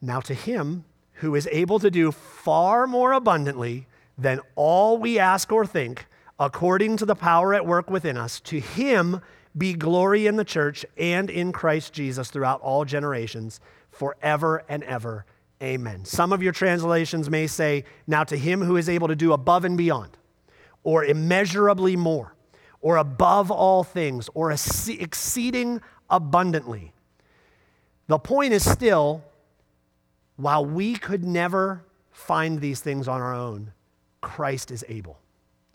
[0.00, 0.86] now to him
[1.16, 3.86] who is able to do far more abundantly
[4.16, 6.06] than all we ask or think,
[6.38, 9.20] according to the power at work within us, to him
[9.54, 13.60] be glory in the church and in Christ Jesus throughout all generations,
[14.00, 15.26] forever and ever.
[15.62, 16.06] Amen.
[16.06, 19.66] Some of your translations may say, Now to him who is able to do above
[19.66, 20.16] and beyond
[20.82, 22.34] or immeasurably more,
[22.80, 26.94] or above all things, or exceeding abundantly.
[28.06, 29.22] The point is still,
[30.36, 33.74] while we could never find these things on our own,
[34.22, 35.18] Christ is able.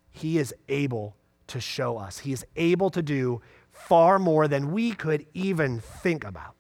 [0.09, 1.15] He is able
[1.45, 2.17] to show us.
[2.17, 6.55] He is able to do far more than we could even think about.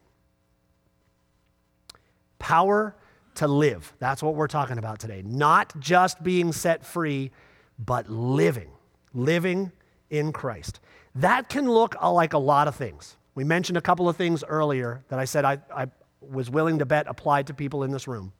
[2.39, 2.95] Power
[3.35, 3.93] to live.
[3.99, 5.21] That's what we're talking about today.
[5.25, 7.31] Not just being set free
[7.77, 8.69] but living,
[9.13, 9.71] living
[10.09, 10.79] in Christ.
[11.15, 13.17] That can look like a lot of things.
[13.35, 15.87] We mentioned a couple of things earlier that I said I, I
[16.21, 18.31] was willing to bet applied to people in this room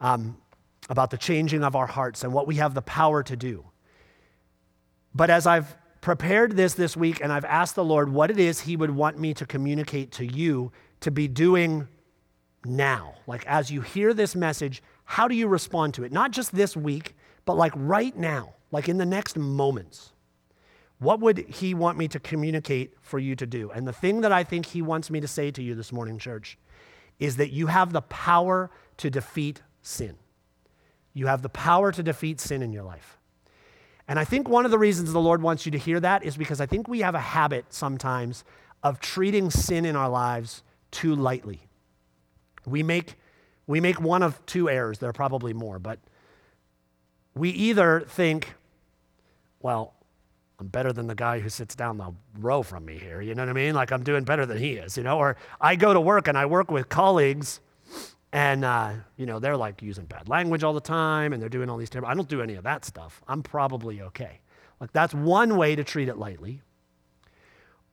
[0.00, 0.38] um,
[0.88, 3.64] about the changing of our hearts and what we have the power to do.
[5.14, 8.60] But as I've prepared this this week and I've asked the Lord what it is
[8.60, 11.88] He would want me to communicate to you to be doing
[12.68, 16.12] now, like as you hear this message, how do you respond to it?
[16.12, 20.12] Not just this week, but like right now, like in the next moments,
[20.98, 23.70] what would he want me to communicate for you to do?
[23.70, 26.18] And the thing that I think he wants me to say to you this morning,
[26.18, 26.58] church,
[27.18, 30.16] is that you have the power to defeat sin.
[31.14, 33.18] You have the power to defeat sin in your life.
[34.08, 36.36] And I think one of the reasons the Lord wants you to hear that is
[36.36, 38.44] because I think we have a habit sometimes
[38.82, 41.67] of treating sin in our lives too lightly.
[42.66, 43.14] We make,
[43.66, 45.98] we make one of two errors, there are probably more, but
[47.34, 48.54] we either think,
[49.60, 49.94] well,
[50.60, 53.20] I'm better than the guy who sits down the row from me here.
[53.20, 53.74] You know what I mean?
[53.74, 55.16] Like I'm doing better than he is, you know?
[55.18, 57.60] Or I go to work and I work with colleagues
[58.32, 61.70] and, uh, you know, they're like using bad language all the time and they're doing
[61.70, 62.08] all these terrible.
[62.08, 63.22] I don't do any of that stuff.
[63.28, 64.40] I'm probably okay.
[64.80, 66.62] Like that's one way to treat it lightly.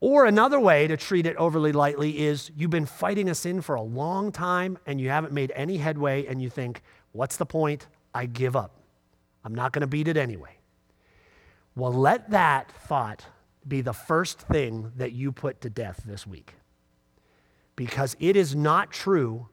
[0.06, 3.74] Or another way to treat it overly lightly is you've been fighting a sin for
[3.74, 7.88] a long time and you haven't made any headway and you think, what's the point?
[8.14, 8.80] I give up.
[9.44, 10.60] I'm not going to beat it anyway.
[11.76, 13.26] Well, let that thought
[13.68, 16.54] be the first thing that you put to death this week.
[17.76, 19.50] Because it is not true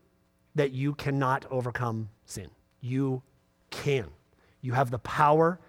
[0.55, 2.50] that you cannot overcome sin.
[2.82, 3.22] You
[3.70, 4.11] can.
[4.61, 5.61] You have the power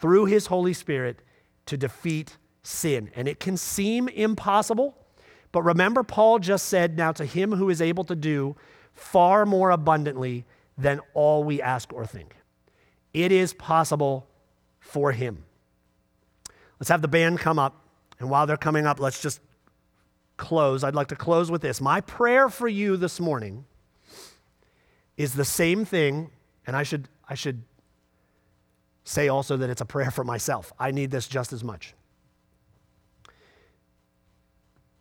[0.00, 1.22] through His Holy Spirit
[1.66, 3.10] to defeat sin.
[3.14, 4.96] And it can seem impossible,
[5.50, 8.56] but remember, Paul just said, Now to Him who is able to do
[8.94, 10.44] far more abundantly
[10.78, 12.36] than all we ask or think.
[13.12, 14.26] It is possible
[14.80, 15.44] for him.
[16.80, 17.84] Let's have the band come up.
[18.18, 19.40] And while they're coming up, let's just
[20.36, 20.84] close.
[20.84, 21.80] I'd like to close with this.
[21.80, 23.64] My prayer for you this morning
[25.16, 26.30] is the same thing,
[26.66, 27.62] and I should, I should
[29.04, 30.72] say also that it's a prayer for myself.
[30.78, 31.94] I need this just as much.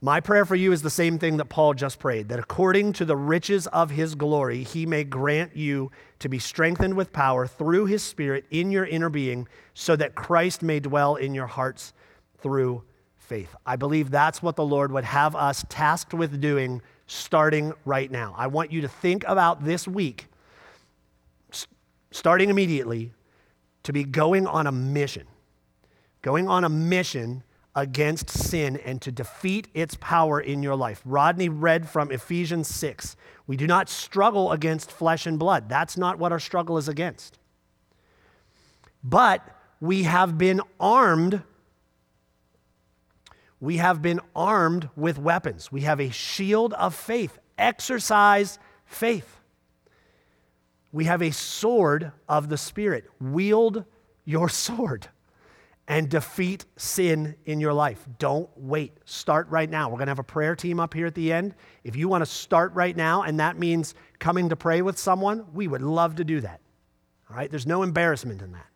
[0.04, 3.06] My prayer for you is the same thing that Paul just prayed that according to
[3.06, 7.86] the riches of his glory, he may grant you to be strengthened with power through
[7.86, 11.94] his Spirit in your inner being, so that Christ may dwell in your hearts
[12.40, 12.84] through
[13.16, 13.56] faith.
[13.64, 18.34] I believe that's what the Lord would have us tasked with doing starting right now.
[18.36, 20.26] I want you to think about this week,
[22.10, 23.14] starting immediately,
[23.84, 25.28] to be going on a mission.
[26.24, 27.44] Going on a mission
[27.76, 31.02] against sin and to defeat its power in your life.
[31.06, 33.16] Rodney read from Ephesians 6.
[33.48, 35.70] We do not struggle against flesh and blood.
[35.70, 37.40] That's not what our struggle is against.
[39.04, 39.48] But
[39.80, 41.44] we have been armed.
[43.60, 45.72] We have been armed with weapons.
[45.72, 47.40] We have a shield of faith.
[47.58, 49.38] Exercise faith.
[50.92, 53.06] We have a sword of the Spirit.
[53.20, 53.86] Wield
[54.26, 55.08] your sword
[55.92, 58.08] and defeat sin in your life.
[58.18, 58.94] Don't wait.
[59.04, 59.90] Start right now.
[59.90, 61.54] We're going to have a prayer team up here at the end.
[61.84, 65.48] If you want to start right now, and that means coming to pray with someone,
[65.54, 66.62] we would love to do that.
[67.30, 67.52] All right?
[67.52, 68.68] There's no embarrassment in that.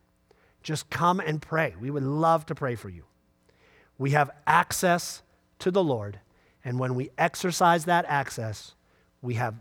[0.62, 1.74] Just come and pray.
[1.80, 3.04] We would love to pray for you.
[3.96, 5.22] We have access
[5.60, 6.20] to the Lord,
[6.66, 8.74] and when we exercise that access,
[9.22, 9.54] we have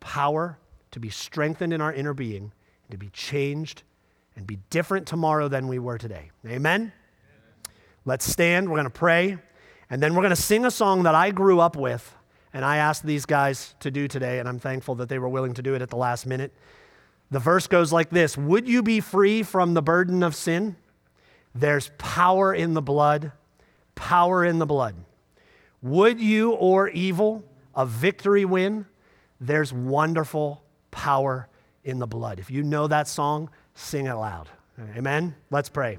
[0.00, 0.58] power
[0.90, 3.84] to be strengthened in our inner being and to be changed
[4.40, 6.30] and be different tomorrow than we were today.
[6.46, 6.92] Amen?
[8.06, 8.70] Let's stand.
[8.70, 9.36] We're going to pray.
[9.90, 12.16] And then we're going to sing a song that I grew up with.
[12.54, 14.38] And I asked these guys to do today.
[14.38, 16.54] And I'm thankful that they were willing to do it at the last minute.
[17.30, 20.74] The verse goes like this Would you be free from the burden of sin?
[21.54, 23.32] There's power in the blood.
[23.94, 24.94] Power in the blood.
[25.82, 28.86] Would you or evil a victory win?
[29.38, 31.46] There's wonderful power
[31.84, 32.38] in the blood.
[32.38, 33.50] If you know that song,
[33.80, 34.48] sing it aloud.
[34.96, 35.34] Amen?
[35.50, 35.98] Let's pray.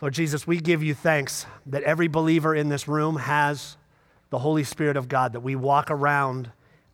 [0.00, 3.76] Lord Jesus, we give you thanks that every believer in this room has
[4.30, 6.50] the Holy Spirit of God, that we walk around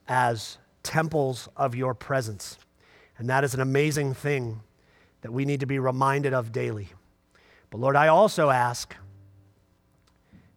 [0.09, 2.59] as temples of your presence.
[3.18, 4.61] And that is an amazing thing
[5.20, 6.88] that we need to be reminded of daily.
[7.70, 8.94] But Lord, I also ask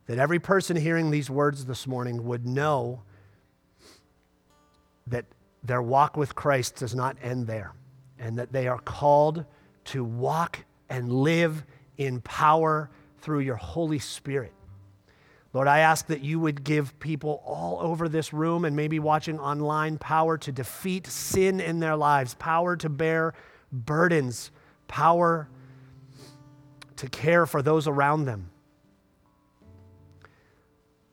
[0.06, 3.02] that every person hearing these words this morning would know
[5.08, 5.26] that
[5.64, 7.74] their walk with Christ does not end there,
[8.18, 9.46] and that they are called
[9.86, 11.64] to walk and live
[11.98, 12.90] in power
[13.20, 14.54] through your Holy Spirit.
[15.52, 19.40] Lord, I ask that you would give people all over this room and maybe watching
[19.40, 23.34] online power to defeat sin in their lives, power to bear
[23.72, 24.52] burdens,
[24.88, 25.50] power
[26.98, 28.52] to care for those around them.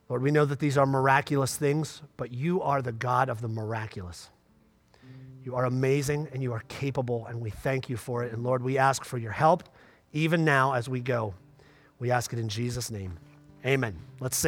[0.07, 3.47] Lord, we know that these are miraculous things, but you are the God of the
[3.47, 4.29] miraculous.
[5.47, 8.33] You are amazing and you are capable, and we thank you for it.
[8.33, 9.63] And Lord, we ask for your help
[10.11, 11.35] even now as we go.
[11.99, 13.17] We ask it in Jesus' name.
[13.65, 13.95] Amen.
[14.19, 14.45] Let's sing.